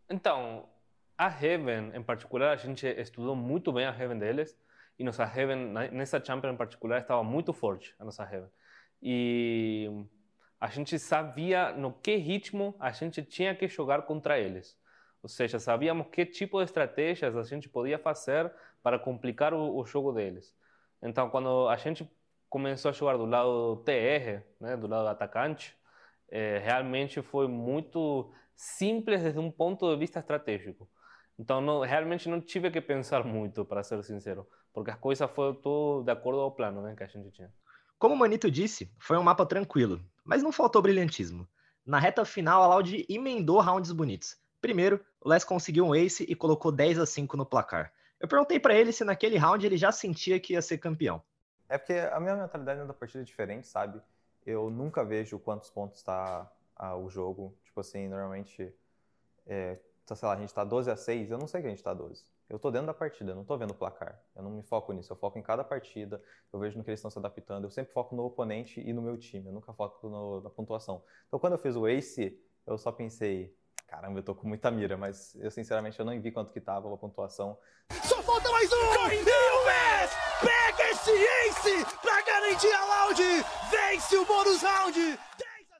Então, 0.08 0.68
a 1.16 1.26
Heaven 1.26 1.92
em 1.94 2.02
particular, 2.02 2.52
a 2.52 2.56
gente 2.56 2.86
estudou 2.86 3.34
muito 3.34 3.72
bem 3.72 3.86
a 3.86 3.90
Heaven 3.90 4.18
deles 4.18 4.56
e 4.98 5.04
nossa 5.04 5.24
Heaven, 5.24 5.72
nessa 5.92 6.22
Champion 6.22 6.52
em 6.52 6.56
particular, 6.56 7.00
estava 7.00 7.22
muito 7.22 7.52
forte, 7.52 7.94
a 7.98 8.04
nossa 8.04 8.22
Heaven. 8.22 8.48
E 9.02 9.90
a 10.60 10.68
gente 10.68 10.98
sabia 10.98 11.72
no 11.72 11.92
que 11.92 12.16
ritmo 12.16 12.74
a 12.78 12.90
gente 12.90 13.22
tinha 13.22 13.54
que 13.54 13.68
jogar 13.68 14.02
contra 14.02 14.38
eles. 14.38 14.78
Ou 15.22 15.28
seja, 15.28 15.58
sabíamos 15.58 16.06
que 16.08 16.24
tipo 16.24 16.58
de 16.58 16.64
estratégias 16.64 17.36
a 17.36 17.42
gente 17.42 17.68
podia 17.68 17.98
fazer 17.98 18.52
para 18.82 18.98
complicar 18.98 19.52
o, 19.52 19.76
o 19.76 19.84
jogo 19.84 20.12
deles. 20.12 20.54
Então, 21.02 21.28
quando 21.28 21.68
a 21.68 21.76
gente 21.76 22.08
começou 22.48 22.90
a 22.90 22.92
jogar 22.92 23.16
do 23.16 23.26
lado 23.26 23.82
TR, 23.84 24.42
né, 24.60 24.76
do 24.76 24.86
lado 24.86 25.08
atacante, 25.08 25.76
é, 26.28 26.58
realmente 26.58 27.20
foi 27.22 27.48
muito 27.48 28.32
simples 28.54 29.22
desde 29.22 29.38
um 29.38 29.50
ponto 29.50 29.90
de 29.92 29.98
vista 29.98 30.20
estratégico. 30.20 30.88
Então, 31.38 31.60
não, 31.60 31.80
realmente 31.80 32.28
não 32.28 32.40
tive 32.40 32.70
que 32.70 32.80
pensar 32.80 33.24
muito, 33.26 33.64
para 33.64 33.82
ser 33.82 34.02
sincero, 34.02 34.46
porque 34.72 34.90
as 34.90 34.98
coisas 34.98 35.30
foram 35.30 35.54
tudo 35.54 36.04
de 36.04 36.12
acordo 36.12 36.40
ao 36.40 36.52
plano 36.52 36.80
né, 36.82 36.94
que 36.96 37.02
a 37.02 37.06
gente 37.06 37.30
tinha. 37.30 37.52
Como 37.98 38.14
o 38.14 38.18
Manito 38.18 38.50
disse, 38.50 38.92
foi 38.98 39.16
um 39.16 39.22
mapa 39.22 39.46
tranquilo, 39.46 40.04
mas 40.22 40.42
não 40.42 40.52
faltou 40.52 40.82
brilhantismo. 40.82 41.48
Na 41.84 41.98
reta 41.98 42.26
final, 42.26 42.62
a 42.62 42.66
Loud 42.66 43.06
emendou 43.08 43.58
rounds 43.60 43.90
bonitos. 43.90 44.36
Primeiro, 44.60 45.00
o 45.18 45.28
Les 45.30 45.44
conseguiu 45.44 45.86
um 45.86 45.94
ace 45.94 46.24
e 46.28 46.34
colocou 46.34 46.70
10 46.70 46.98
a 46.98 47.06
5 47.06 47.36
no 47.38 47.46
placar. 47.46 47.90
Eu 48.20 48.28
perguntei 48.28 48.60
para 48.60 48.74
ele 48.74 48.92
se 48.92 49.02
naquele 49.02 49.38
round 49.38 49.64
ele 49.64 49.78
já 49.78 49.90
sentia 49.90 50.38
que 50.38 50.52
ia 50.52 50.60
ser 50.60 50.76
campeão. 50.76 51.22
É 51.70 51.78
porque 51.78 51.94
a 51.94 52.20
minha 52.20 52.36
mentalidade 52.36 52.86
da 52.86 52.92
partida 52.92 53.22
é 53.22 53.24
diferente, 53.24 53.66
sabe? 53.66 53.98
Eu 54.44 54.68
nunca 54.68 55.02
vejo 55.02 55.38
quantos 55.38 55.70
pontos 55.70 55.98
está 55.98 56.50
ah, 56.76 56.96
o 56.96 57.08
jogo. 57.08 57.56
Tipo 57.64 57.80
assim, 57.80 58.08
normalmente, 58.08 58.74
é, 59.46 59.78
sei 60.04 60.28
lá, 60.28 60.34
a 60.34 60.36
gente 60.36 60.48
está 60.48 60.64
12 60.64 60.90
a 60.90 60.96
6, 60.96 61.30
eu 61.30 61.38
não 61.38 61.46
sei 61.46 61.62
que 61.62 61.66
a 61.66 61.70
gente 61.70 61.78
está 61.78 61.94
12. 61.94 62.22
Eu 62.48 62.60
tô 62.60 62.70
dentro 62.70 62.86
da 62.86 62.94
partida, 62.94 63.32
eu 63.32 63.34
não 63.34 63.44
tô 63.44 63.56
vendo 63.58 63.72
o 63.72 63.74
placar. 63.74 64.20
Eu 64.34 64.42
não 64.42 64.50
me 64.50 64.62
foco 64.62 64.92
nisso, 64.92 65.12
eu 65.12 65.16
foco 65.16 65.36
em 65.36 65.42
cada 65.42 65.64
partida, 65.64 66.22
eu 66.52 66.60
vejo 66.60 66.78
no 66.78 66.84
que 66.84 66.90
eles 66.90 67.00
estão 67.00 67.10
se 67.10 67.18
adaptando. 67.18 67.64
Eu 67.64 67.70
sempre 67.70 67.92
foco 67.92 68.14
no 68.14 68.24
oponente 68.24 68.80
e 68.80 68.92
no 68.92 69.02
meu 69.02 69.18
time, 69.18 69.48
eu 69.48 69.52
nunca 69.52 69.72
foco 69.72 70.08
no, 70.08 70.40
na 70.40 70.50
pontuação. 70.50 71.02
Então, 71.26 71.40
quando 71.40 71.54
eu 71.54 71.58
fiz 71.58 71.74
o 71.74 71.88
ace, 71.88 72.40
eu 72.64 72.78
só 72.78 72.92
pensei, 72.92 73.52
caramba, 73.88 74.20
eu 74.20 74.22
tô 74.22 74.32
com 74.32 74.46
muita 74.46 74.70
mira, 74.70 74.96
mas 74.96 75.34
eu 75.36 75.50
sinceramente 75.50 75.98
eu 75.98 76.06
não 76.06 76.20
vi 76.20 76.30
quanto 76.30 76.52
que 76.52 76.60
tava 76.60 76.92
a 76.92 76.96
pontuação. 76.96 77.58
Só 78.04 78.22
falta 78.22 78.48
mais 78.52 78.72
um! 78.72 78.76
Correu, 78.76 79.56
Pega 80.40 80.90
esse 80.90 81.10
ace 81.10 81.84
pra 82.00 82.22
garantir 82.22 82.72
a 82.72 83.06
Loud! 83.06 83.22
Vence 83.70 84.16
o 84.16 84.24
bônus 84.24 84.62
round! 84.62 85.18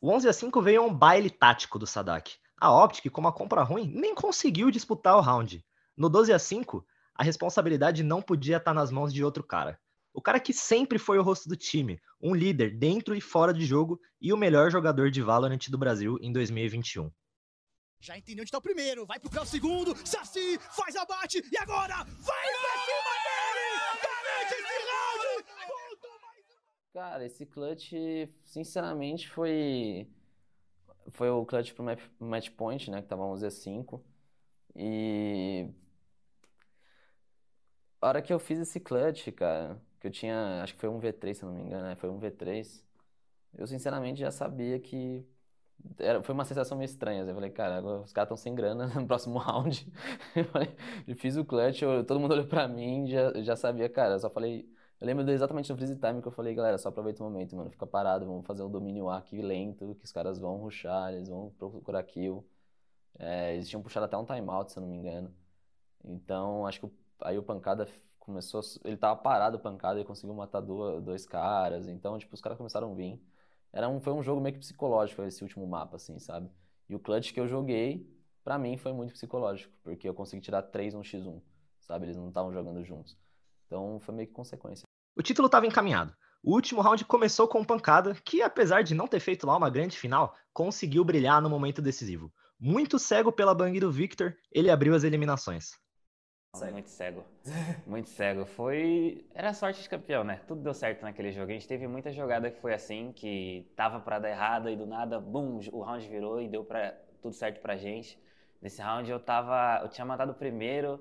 O 0.02 0.10
11 0.10 0.28
a 0.28 0.32
5 0.32 0.60
veio 0.62 0.82
a 0.82 0.84
um 0.84 0.92
baile 0.92 1.30
tático 1.30 1.78
do 1.78 1.86
Sadak. 1.86 2.34
A 2.60 2.72
Optic, 2.72 3.10
com 3.12 3.20
uma 3.20 3.32
compra 3.32 3.62
ruim, 3.62 3.86
nem 3.94 4.14
conseguiu 4.14 4.70
disputar 4.70 5.16
o 5.16 5.20
round. 5.20 5.64
No 5.96 6.08
12 6.10 6.32
a 6.32 6.38
5, 6.38 6.86
a 7.14 7.24
responsabilidade 7.24 8.02
não 8.02 8.20
podia 8.20 8.58
estar 8.58 8.74
nas 8.74 8.90
mãos 8.90 9.12
de 9.14 9.24
outro 9.24 9.42
cara. 9.42 9.80
O 10.12 10.20
cara 10.20 10.38
que 10.38 10.52
sempre 10.52 10.98
foi 10.98 11.18
o 11.18 11.22
rosto 11.22 11.48
do 11.48 11.56
time, 11.56 12.00
um 12.20 12.34
líder 12.34 12.76
dentro 12.76 13.14
e 13.14 13.20
fora 13.20 13.52
de 13.52 13.64
jogo 13.64 14.00
e 14.20 14.32
o 14.32 14.36
melhor 14.36 14.70
jogador 14.70 15.10
de 15.10 15.22
Valorant 15.22 15.68
do 15.68 15.78
Brasil 15.78 16.18
em 16.20 16.32
2021. 16.32 17.10
Já 18.00 18.16
entendeu 18.16 18.42
onde 18.42 18.50
tá 18.50 18.58
o 18.58 18.62
primeiro, 18.62 19.06
vai 19.06 19.18
pro 19.18 19.40
o 19.40 19.46
segundo, 19.46 19.96
Saci 20.06 20.58
faz 20.58 20.96
abate 20.96 21.42
e 21.50 21.58
agora 21.58 21.96
vai 21.96 22.04
pra 22.04 22.74
cima 22.84 23.12
dele! 23.24 23.66
Garante 24.02 24.54
esse 24.54 24.78
round! 24.90 25.46
Cara, 26.92 27.26
esse 27.26 27.46
clutch, 27.46 27.92
sinceramente, 28.42 29.28
foi 29.28 30.08
foi 31.10 31.30
o 31.30 31.44
clutch 31.44 31.72
pro 31.72 31.84
match 32.18 32.50
point, 32.50 32.90
né, 32.90 33.00
que 33.00 33.08
tava 33.08 33.22
11 33.22 33.46
a 33.46 33.50
5. 33.50 34.04
E 34.74 35.70
a 38.00 38.08
hora 38.08 38.22
que 38.22 38.32
eu 38.32 38.38
fiz 38.38 38.58
esse 38.58 38.80
clutch, 38.80 39.28
cara, 39.32 39.80
que 40.00 40.06
eu 40.06 40.10
tinha, 40.10 40.62
acho 40.62 40.74
que 40.74 40.80
foi 40.80 40.88
um 40.88 41.00
V3, 41.00 41.34
se 41.34 41.44
não 41.44 41.52
me 41.52 41.62
engano, 41.62 41.84
né? 41.84 41.96
Foi 41.96 42.10
um 42.10 42.18
V3. 42.18 42.82
Eu 43.54 43.66
sinceramente 43.66 44.20
já 44.20 44.30
sabia 44.30 44.78
que 44.80 45.26
era, 45.98 46.22
foi 46.22 46.34
uma 46.34 46.44
sensação 46.44 46.76
meio 46.76 46.86
estranha. 46.86 47.22
Assim. 47.22 47.30
Eu 47.30 47.34
falei, 47.34 47.50
cara, 47.50 47.76
agora 47.76 48.00
os 48.02 48.12
caras 48.12 48.26
estão 48.26 48.36
sem 48.36 48.54
grana 48.54 48.86
no 48.94 49.06
próximo 49.06 49.38
round. 49.38 49.90
Eu 50.34 50.44
falei, 50.44 50.68
fiz 51.16 51.36
o 51.36 51.44
clutch, 51.44 51.82
eu, 51.82 52.04
todo 52.04 52.20
mundo 52.20 52.32
olhou 52.32 52.46
pra 52.46 52.68
mim, 52.68 53.06
já, 53.06 53.32
já 53.42 53.56
sabia, 53.56 53.88
cara. 53.88 54.14
Eu 54.14 54.20
só 54.20 54.30
falei, 54.30 54.68
eu 55.00 55.06
lembro 55.06 55.28
exatamente 55.30 55.68
do 55.68 55.76
freeze 55.76 55.96
time 55.96 56.20
que 56.22 56.28
eu 56.28 56.32
falei, 56.32 56.54
galera, 56.54 56.78
só 56.78 56.88
aproveita 56.88 57.22
o 57.22 57.26
momento, 57.26 57.56
mano, 57.56 57.70
fica 57.70 57.86
parado, 57.86 58.26
vamos 58.26 58.46
fazer 58.46 58.62
um 58.62 58.70
domínio 58.70 59.08
A 59.08 59.18
aqui 59.18 59.40
lento, 59.42 59.94
que 59.96 60.04
os 60.04 60.12
caras 60.12 60.38
vão 60.38 60.56
rushar, 60.56 61.12
eles 61.12 61.28
vão 61.28 61.50
procurar 61.58 62.02
kill. 62.02 62.44
É, 63.18 63.54
eles 63.54 63.68
tinham 63.68 63.82
puxado 63.82 64.06
até 64.06 64.16
um 64.16 64.24
timeout, 64.24 64.72
se 64.72 64.78
eu 64.78 64.82
não 64.82 64.88
me 64.88 64.96
engano. 64.96 65.34
Então, 66.04 66.66
acho 66.66 66.80
que 66.80 66.86
aí 67.22 67.38
o 67.38 67.42
pancada 67.42 67.86
começou. 68.18 68.60
Ele 68.84 68.96
tava 68.96 69.16
parado, 69.20 69.58
pancada, 69.58 70.00
e 70.00 70.04
conseguiu 70.04 70.34
matar 70.34 70.60
dois, 70.60 71.02
dois 71.02 71.26
caras. 71.26 71.86
Então, 71.88 72.18
tipo, 72.18 72.34
os 72.34 72.40
caras 72.40 72.58
começaram 72.58 72.92
a 72.92 72.94
vir. 72.94 73.20
Era 73.72 73.88
um, 73.88 74.00
foi 74.00 74.12
um 74.12 74.22
jogo 74.22 74.40
meio 74.40 74.54
que 74.54 74.60
psicológico 74.60 75.22
esse 75.22 75.42
último 75.42 75.66
mapa, 75.66 75.96
assim, 75.96 76.18
sabe? 76.18 76.50
E 76.88 76.94
o 76.94 76.98
clutch 76.98 77.32
que 77.32 77.40
eu 77.40 77.46
joguei, 77.46 78.08
para 78.42 78.58
mim, 78.58 78.76
foi 78.76 78.92
muito 78.92 79.12
psicológico, 79.12 79.72
porque 79.82 80.08
eu 80.08 80.14
consegui 80.14 80.42
tirar 80.42 80.62
3 80.62 80.94
no 80.94 81.00
X1, 81.00 81.40
sabe? 81.80 82.06
Eles 82.06 82.16
não 82.16 82.28
estavam 82.28 82.52
jogando 82.52 82.82
juntos. 82.84 83.16
Então, 83.66 83.98
foi 84.00 84.14
meio 84.14 84.28
que 84.28 84.34
consequência. 84.34 84.84
O 85.16 85.22
título 85.22 85.46
estava 85.46 85.66
encaminhado. 85.66 86.14
O 86.42 86.54
último 86.54 86.80
round 86.80 87.04
começou 87.04 87.48
com 87.48 87.64
pancada, 87.64 88.14
que 88.24 88.40
apesar 88.40 88.82
de 88.82 88.94
não 88.94 89.08
ter 89.08 89.18
feito 89.18 89.46
lá 89.46 89.56
uma 89.56 89.68
grande 89.68 89.98
final, 89.98 90.34
conseguiu 90.52 91.04
brilhar 91.04 91.42
no 91.42 91.50
momento 91.50 91.82
decisivo. 91.82 92.32
Muito 92.58 92.98
cego 92.98 93.32
pela 93.32 93.54
bang 93.54 93.78
do 93.80 93.90
Victor, 93.90 94.36
ele 94.52 94.70
abriu 94.70 94.94
as 94.94 95.02
eliminações. 95.02 95.72
Cego. 96.56 96.72
Muito 96.72 96.90
cego. 96.90 97.24
Muito 97.86 98.08
cego. 98.08 98.46
Foi. 98.46 99.24
Era 99.34 99.52
sorte 99.52 99.82
de 99.82 99.88
campeão, 99.88 100.24
né? 100.24 100.40
Tudo 100.46 100.62
deu 100.62 100.74
certo 100.74 101.02
naquele 101.02 101.32
jogo. 101.32 101.50
A 101.50 101.54
gente 101.54 101.68
teve 101.68 101.86
muita 101.86 102.12
jogada 102.12 102.50
que 102.50 102.60
foi 102.60 102.74
assim, 102.74 103.12
que 103.12 103.70
tava 103.76 104.00
para 104.00 104.18
dar 104.18 104.30
errado 104.30 104.68
e 104.68 104.76
do 104.76 104.86
nada, 104.86 105.20
bum, 105.20 105.60
o 105.72 105.82
round 105.82 106.06
virou 106.08 106.40
e 106.40 106.48
deu 106.48 106.64
pra... 106.64 106.92
tudo 107.22 107.34
certo 107.34 107.60
pra 107.60 107.76
gente. 107.76 108.18
Nesse 108.60 108.80
round 108.80 109.10
eu 109.10 109.20
tava. 109.20 109.80
Eu 109.82 109.88
tinha 109.88 110.04
matado 110.04 110.32
o 110.32 110.34
primeiro, 110.34 111.00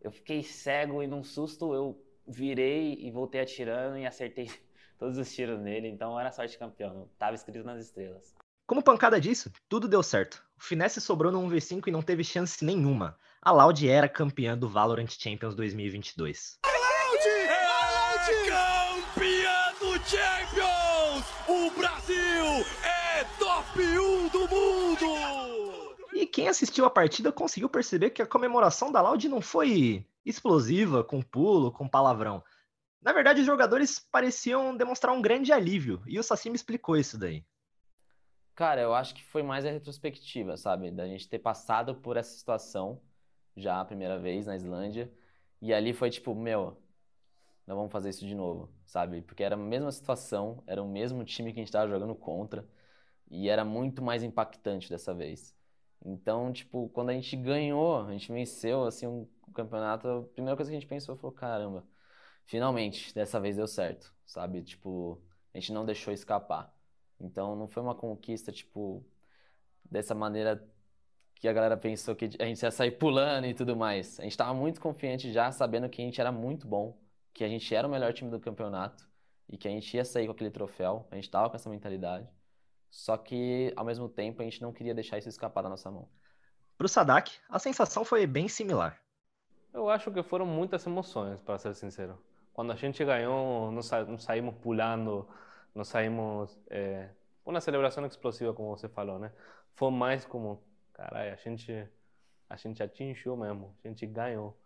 eu 0.00 0.10
fiquei 0.10 0.42
cego 0.42 1.02
e 1.02 1.06
num 1.06 1.22
susto 1.22 1.72
eu 1.72 2.00
virei 2.26 2.94
e 2.94 3.10
voltei 3.10 3.40
atirando 3.40 3.96
e 3.96 4.06
acertei 4.06 4.50
todos 4.98 5.16
os 5.16 5.32
tiros 5.34 5.60
nele. 5.60 5.88
Então 5.88 6.18
era 6.18 6.32
sorte 6.32 6.52
de 6.52 6.58
campeão. 6.58 7.08
Tava 7.18 7.34
escrito 7.34 7.64
nas 7.64 7.80
estrelas. 7.80 8.34
Como 8.66 8.82
pancada 8.82 9.20
disso, 9.20 9.52
tudo 9.68 9.86
deu 9.86 10.02
certo. 10.02 10.44
O 10.58 10.64
Finesse 10.64 11.00
sobrou 11.00 11.30
no 11.30 11.40
1v5 11.42 11.86
e 11.86 11.90
não 11.92 12.02
teve 12.02 12.24
chance 12.24 12.64
nenhuma. 12.64 13.16
A 13.46 13.52
Loud 13.52 13.88
era 13.88 14.08
campeã 14.08 14.58
do 14.58 14.68
Valorant 14.68 15.06
Champions 15.08 15.54
2022. 15.54 16.58
Loud! 16.66 17.28
É 17.28 18.50
campeã 18.50 19.72
do 19.78 19.92
Champions! 20.04 21.24
O 21.46 21.70
Brasil 21.78 22.66
é 22.82 23.22
top 23.38 23.80
1 23.80 24.28
do 24.30 24.48
mundo! 24.48 25.96
E 26.12 26.26
quem 26.26 26.48
assistiu 26.48 26.86
a 26.86 26.90
partida 26.90 27.30
conseguiu 27.30 27.68
perceber 27.68 28.10
que 28.10 28.20
a 28.20 28.26
comemoração 28.26 28.90
da 28.90 29.00
Loud 29.00 29.28
não 29.28 29.40
foi 29.40 30.04
explosiva, 30.24 31.04
com 31.04 31.22
pulo, 31.22 31.70
com 31.70 31.88
palavrão. 31.88 32.42
Na 33.00 33.12
verdade, 33.12 33.42
os 33.42 33.46
jogadores 33.46 34.04
pareciam 34.10 34.76
demonstrar 34.76 35.14
um 35.14 35.22
grande 35.22 35.52
alívio, 35.52 36.02
e 36.08 36.18
o 36.18 36.22
Saci 36.24 36.50
me 36.50 36.56
explicou 36.56 36.96
isso 36.96 37.16
daí. 37.16 37.44
Cara, 38.56 38.80
eu 38.80 38.92
acho 38.92 39.14
que 39.14 39.22
foi 39.22 39.44
mais 39.44 39.64
a 39.64 39.70
retrospectiva, 39.70 40.56
sabe? 40.56 40.90
Da 40.90 41.06
gente 41.06 41.28
ter 41.28 41.38
passado 41.38 41.94
por 41.94 42.16
essa 42.16 42.36
situação 42.36 43.00
já 43.56 43.80
a 43.80 43.84
primeira 43.84 44.18
vez 44.18 44.46
na 44.46 44.56
Islândia. 44.56 45.10
E 45.60 45.72
ali 45.72 45.92
foi 45.92 46.10
tipo, 46.10 46.34
meu, 46.34 46.76
não 47.66 47.76
vamos 47.76 47.92
fazer 47.92 48.10
isso 48.10 48.26
de 48.26 48.34
novo, 48.34 48.70
sabe? 48.84 49.22
Porque 49.22 49.42
era 49.42 49.54
a 49.54 49.58
mesma 49.58 49.90
situação, 49.92 50.62
era 50.66 50.82
o 50.82 50.88
mesmo 50.88 51.24
time 51.24 51.52
que 51.52 51.58
a 51.58 51.62
gente 51.62 51.68
estava 51.68 51.90
jogando 51.90 52.14
contra. 52.14 52.66
E 53.30 53.48
era 53.48 53.64
muito 53.64 54.02
mais 54.02 54.22
impactante 54.22 54.88
dessa 54.88 55.14
vez. 55.14 55.54
Então, 56.04 56.52
tipo, 56.52 56.88
quando 56.90 57.10
a 57.10 57.14
gente 57.14 57.36
ganhou, 57.36 58.00
a 58.06 58.12
gente 58.12 58.30
venceu, 58.32 58.84
assim, 58.84 59.06
um 59.06 59.26
campeonato, 59.52 60.08
a 60.08 60.22
primeira 60.22 60.56
coisa 60.56 60.70
que 60.70 60.76
a 60.76 60.80
gente 60.80 60.88
pensou 60.88 61.16
foi, 61.16 61.32
caramba, 61.32 61.84
finalmente, 62.44 63.14
dessa 63.14 63.40
vez 63.40 63.56
deu 63.56 63.66
certo, 63.66 64.14
sabe? 64.24 64.62
Tipo, 64.62 65.20
a 65.52 65.58
gente 65.58 65.72
não 65.72 65.84
deixou 65.84 66.12
escapar. 66.14 66.72
Então 67.18 67.56
não 67.56 67.66
foi 67.68 67.82
uma 67.82 67.94
conquista, 67.94 68.52
tipo, 68.52 69.04
dessa 69.84 70.14
maneira 70.14 70.64
que 71.36 71.48
a 71.48 71.52
galera 71.52 71.76
pensou 71.76 72.16
que 72.16 72.30
a 72.38 72.44
gente 72.44 72.62
ia 72.62 72.70
sair 72.70 72.92
pulando 72.92 73.46
e 73.46 73.54
tudo 73.54 73.76
mais. 73.76 74.18
A 74.18 74.22
gente 74.22 74.32
estava 74.32 74.52
muito 74.54 74.80
confiante 74.80 75.32
já, 75.32 75.52
sabendo 75.52 75.88
que 75.88 76.02
a 76.02 76.04
gente 76.04 76.20
era 76.20 76.32
muito 76.32 76.66
bom, 76.66 76.98
que 77.32 77.44
a 77.44 77.48
gente 77.48 77.74
era 77.74 77.86
o 77.86 77.90
melhor 77.90 78.12
time 78.12 78.30
do 78.30 78.40
campeonato 78.40 79.08
e 79.48 79.56
que 79.56 79.68
a 79.68 79.70
gente 79.70 79.96
ia 79.96 80.04
sair 80.04 80.26
com 80.26 80.32
aquele 80.32 80.50
troféu. 80.50 81.06
A 81.10 81.14
gente 81.14 81.24
estava 81.24 81.48
com 81.48 81.56
essa 81.56 81.70
mentalidade. 81.70 82.28
Só 82.90 83.16
que, 83.16 83.72
ao 83.76 83.84
mesmo 83.84 84.08
tempo, 84.08 84.40
a 84.40 84.44
gente 84.44 84.62
não 84.62 84.72
queria 84.72 84.94
deixar 84.94 85.18
isso 85.18 85.28
escapar 85.28 85.62
da 85.62 85.68
nossa 85.68 85.90
mão. 85.90 86.08
Para 86.78 86.86
o 86.86 86.88
Sadak, 86.88 87.32
a 87.48 87.58
sensação 87.58 88.04
foi 88.04 88.26
bem 88.26 88.48
similar. 88.48 89.00
Eu 89.72 89.90
acho 89.90 90.10
que 90.10 90.22
foram 90.22 90.46
muitas 90.46 90.86
emoções, 90.86 91.40
para 91.40 91.58
ser 91.58 91.74
sincero. 91.74 92.18
Quando 92.52 92.72
a 92.72 92.76
gente 92.76 93.04
ganhou, 93.04 93.70
não 93.70 93.82
saímos 93.82 94.54
pulando 94.62 95.28
nós 95.76 95.88
saímos 95.88 96.58
é, 96.70 97.10
uma 97.44 97.60
celebração 97.60 98.04
explosiva, 98.06 98.54
como 98.54 98.74
você 98.74 98.88
falou, 98.88 99.18
né? 99.18 99.30
Foi 99.74 99.90
mais 99.90 100.24
como, 100.24 100.62
caralho, 100.96 101.32
a 101.32 101.36
gente, 101.36 101.88
a 102.48 102.56
gente 102.56 102.82
atingiu 102.82 103.36
mesmo, 103.36 103.76
a 103.84 103.88
gente 103.88 104.06
ganhou. 104.06 104.58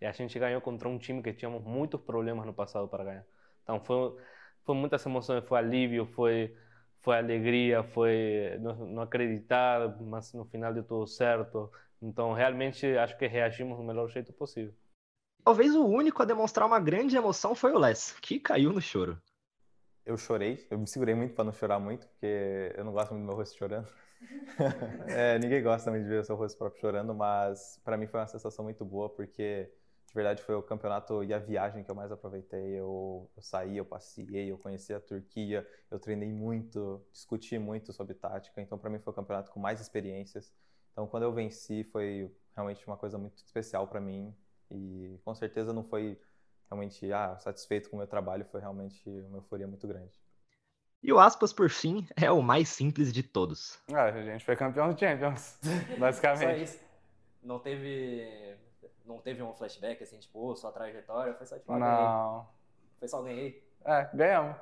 E 0.00 0.06
a 0.06 0.12
gente 0.12 0.38
ganhou 0.38 0.60
contra 0.60 0.88
um 0.88 0.98
time 0.98 1.22
que 1.22 1.32
tínhamos 1.32 1.62
muitos 1.62 2.00
problemas 2.00 2.46
no 2.46 2.54
passado 2.54 2.88
para 2.88 3.04
ganhar. 3.04 3.26
Então 3.62 3.80
foi, 3.80 4.16
foi 4.64 4.74
muitas 4.74 5.04
emoções, 5.04 5.44
foi 5.44 5.58
alívio, 5.58 6.06
foi, 6.06 6.56
foi 6.98 7.16
alegria, 7.16 7.82
foi 7.82 8.58
não, 8.60 8.74
não 8.74 9.02
acreditar, 9.02 10.00
mas 10.00 10.32
no 10.32 10.44
final 10.44 10.72
deu 10.72 10.84
tudo 10.84 11.06
certo. 11.06 11.70
Então 12.00 12.32
realmente 12.32 12.86
acho 12.98 13.16
que 13.16 13.26
reagimos 13.26 13.76
do 13.76 13.84
melhor 13.84 14.08
jeito 14.08 14.32
possível. 14.32 14.74
Talvez 15.44 15.74
o 15.74 15.86
único 15.86 16.22
a 16.22 16.26
demonstrar 16.26 16.66
uma 16.66 16.80
grande 16.80 17.16
emoção 17.16 17.54
foi 17.54 17.72
o 17.72 17.78
Les, 17.78 18.18
que 18.20 18.40
caiu 18.40 18.72
no 18.72 18.80
choro 18.80 19.20
eu 20.06 20.16
chorei. 20.16 20.64
Eu 20.70 20.78
me 20.78 20.86
segurei 20.86 21.14
muito 21.14 21.34
para 21.34 21.44
não 21.44 21.52
chorar 21.52 21.80
muito, 21.80 22.06
porque 22.06 22.72
eu 22.76 22.84
não 22.84 22.92
gosto 22.92 23.10
muito 23.10 23.24
do 23.24 23.26
meu 23.26 23.36
rosto 23.36 23.58
chorando. 23.58 23.88
É, 25.08 25.38
ninguém 25.38 25.62
gosta 25.62 25.86
também 25.86 26.02
de 26.02 26.08
ver 26.08 26.20
o 26.20 26.24
seu 26.24 26.36
rosto 26.36 26.56
próprio 26.58 26.80
chorando, 26.80 27.14
mas 27.14 27.80
para 27.84 27.96
mim 27.96 28.06
foi 28.06 28.20
uma 28.20 28.26
sensação 28.26 28.64
muito 28.64 28.84
boa, 28.84 29.08
porque 29.08 29.70
de 30.06 30.14
verdade 30.14 30.42
foi 30.42 30.54
o 30.54 30.62
campeonato 30.62 31.22
e 31.24 31.32
a 31.34 31.38
viagem 31.38 31.84
que 31.84 31.90
eu 31.90 31.94
mais 31.94 32.10
aproveitei. 32.10 32.78
Eu, 32.78 33.30
eu 33.36 33.42
saí, 33.42 33.76
eu 33.76 33.84
passei, 33.84 34.50
eu 34.50 34.58
conheci 34.58 34.94
a 34.94 35.00
Turquia, 35.00 35.66
eu 35.90 35.98
treinei 35.98 36.32
muito, 36.32 37.04
discuti 37.12 37.58
muito 37.58 37.92
sobre 37.92 38.14
tática, 38.14 38.60
então 38.60 38.78
para 38.78 38.90
mim 38.90 38.98
foi 38.98 39.12
o 39.12 39.16
campeonato 39.16 39.50
com 39.50 39.60
mais 39.60 39.80
experiências. 39.80 40.52
Então 40.92 41.06
quando 41.06 41.24
eu 41.24 41.32
venci 41.32 41.84
foi 41.84 42.34
realmente 42.54 42.86
uma 42.86 42.96
coisa 42.96 43.18
muito 43.18 43.38
especial 43.44 43.86
para 43.86 44.00
mim 44.00 44.34
e 44.70 45.20
com 45.24 45.34
certeza 45.34 45.72
não 45.72 45.84
foi 45.84 46.18
realmente 46.70 47.12
ah, 47.12 47.38
satisfeito 47.38 47.88
com 47.90 47.96
o 47.96 47.98
meu 47.98 48.08
trabalho, 48.08 48.44
foi 48.46 48.60
realmente 48.60 49.08
uma 49.08 49.38
euforia 49.38 49.66
muito 49.66 49.86
grande. 49.86 50.25
E 51.06 51.12
o 51.12 51.20
Aspas, 51.20 51.52
por 51.52 51.70
fim, 51.70 52.04
é 52.20 52.32
o 52.32 52.42
mais 52.42 52.68
simples 52.68 53.12
de 53.12 53.22
todos. 53.22 53.78
Ah, 53.94 54.06
a 54.06 54.22
gente 54.22 54.44
foi 54.44 54.56
campeão 54.56 54.92
do 54.92 54.98
Champions, 54.98 55.56
basicamente. 55.96 56.58
Só 56.58 56.64
isso. 56.64 56.80
Não 57.40 57.60
teve, 57.60 58.56
não 59.04 59.18
teve 59.18 59.40
um 59.40 59.54
flashback, 59.54 60.02
assim, 60.02 60.18
tipo, 60.18 60.56
sua 60.56 60.72
trajetória, 60.72 61.32
foi 61.34 61.46
só 61.46 61.56
tipo, 61.56 61.72
ah, 61.72 61.78
Não. 61.78 62.32
Ganhei. 62.34 62.46
Foi 62.98 63.08
só 63.08 63.22
ganhei. 63.22 63.62
É, 63.84 64.10
ganhamos. 64.12 64.56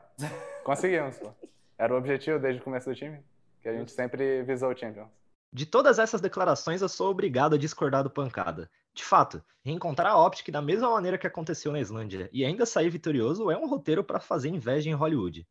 Conseguimos, 0.62 1.16
pô. 1.16 1.30
Era 1.78 1.94
o 1.94 1.96
objetivo 1.96 2.38
desde 2.38 2.61
o 2.61 2.64
começo 2.64 2.90
do 2.90 2.94
time, 2.94 3.24
que 3.62 3.68
a 3.70 3.72
gente 3.72 3.90
sempre 3.90 4.42
visou 4.42 4.70
o 4.70 4.76
Champions. 4.76 5.09
De 5.50 5.64
todas 5.64 5.98
essas 5.98 6.20
declarações, 6.20 6.83
eu 6.83 6.90
sou 6.90 7.11
obrigado 7.11 7.54
a 7.54 7.59
discordar 7.59 8.02
do 8.02 8.11
Pancada. 8.11 8.70
De 8.92 9.02
fato, 9.02 9.42
reencontrar 9.64 10.12
a 10.12 10.26
Optic 10.26 10.50
da 10.50 10.61
mesma 10.61 10.90
maneira 10.90 11.16
que 11.16 11.26
aconteceu 11.26 11.72
na 11.72 11.80
Islândia 11.80 12.28
e 12.35 12.44
ainda 12.44 12.66
sair 12.66 12.90
vitorioso 12.90 13.50
é 13.50 13.57
um 13.57 13.66
roteiro 13.66 14.04
para 14.04 14.20
fazer 14.20 14.50
inveja 14.50 14.90
em 14.90 14.94
Hollywood. 14.94 15.46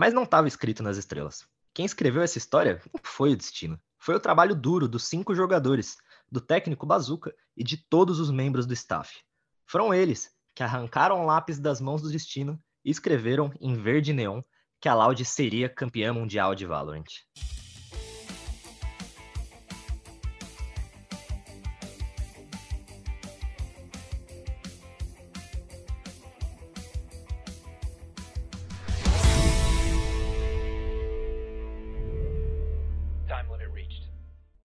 Mas 0.00 0.14
não 0.14 0.22
estava 0.22 0.48
escrito 0.48 0.82
nas 0.82 0.96
estrelas. 0.96 1.46
Quem 1.74 1.84
escreveu 1.84 2.22
essa 2.22 2.38
história 2.38 2.80
foi 3.02 3.34
o 3.34 3.36
destino. 3.36 3.78
Foi 3.98 4.14
o 4.14 4.18
trabalho 4.18 4.54
duro 4.54 4.88
dos 4.88 5.04
cinco 5.04 5.34
jogadores, 5.34 5.98
do 6.32 6.40
técnico 6.40 6.86
Bazuca 6.86 7.34
e 7.54 7.62
de 7.62 7.76
todos 7.76 8.18
os 8.18 8.30
membros 8.30 8.64
do 8.64 8.72
staff. 8.72 9.20
Foram 9.66 9.92
eles 9.92 10.30
que 10.54 10.62
arrancaram 10.62 11.20
o 11.20 11.26
lápis 11.26 11.58
das 11.58 11.82
mãos 11.82 12.00
do 12.00 12.10
destino 12.10 12.58
e 12.82 12.90
escreveram 12.90 13.52
em 13.60 13.74
verde 13.74 14.14
neon 14.14 14.40
que 14.80 14.88
a 14.88 14.94
Loud 14.94 15.22
seria 15.22 15.68
campeã 15.68 16.14
mundial 16.14 16.54
de 16.54 16.64
Valorant. 16.64 17.04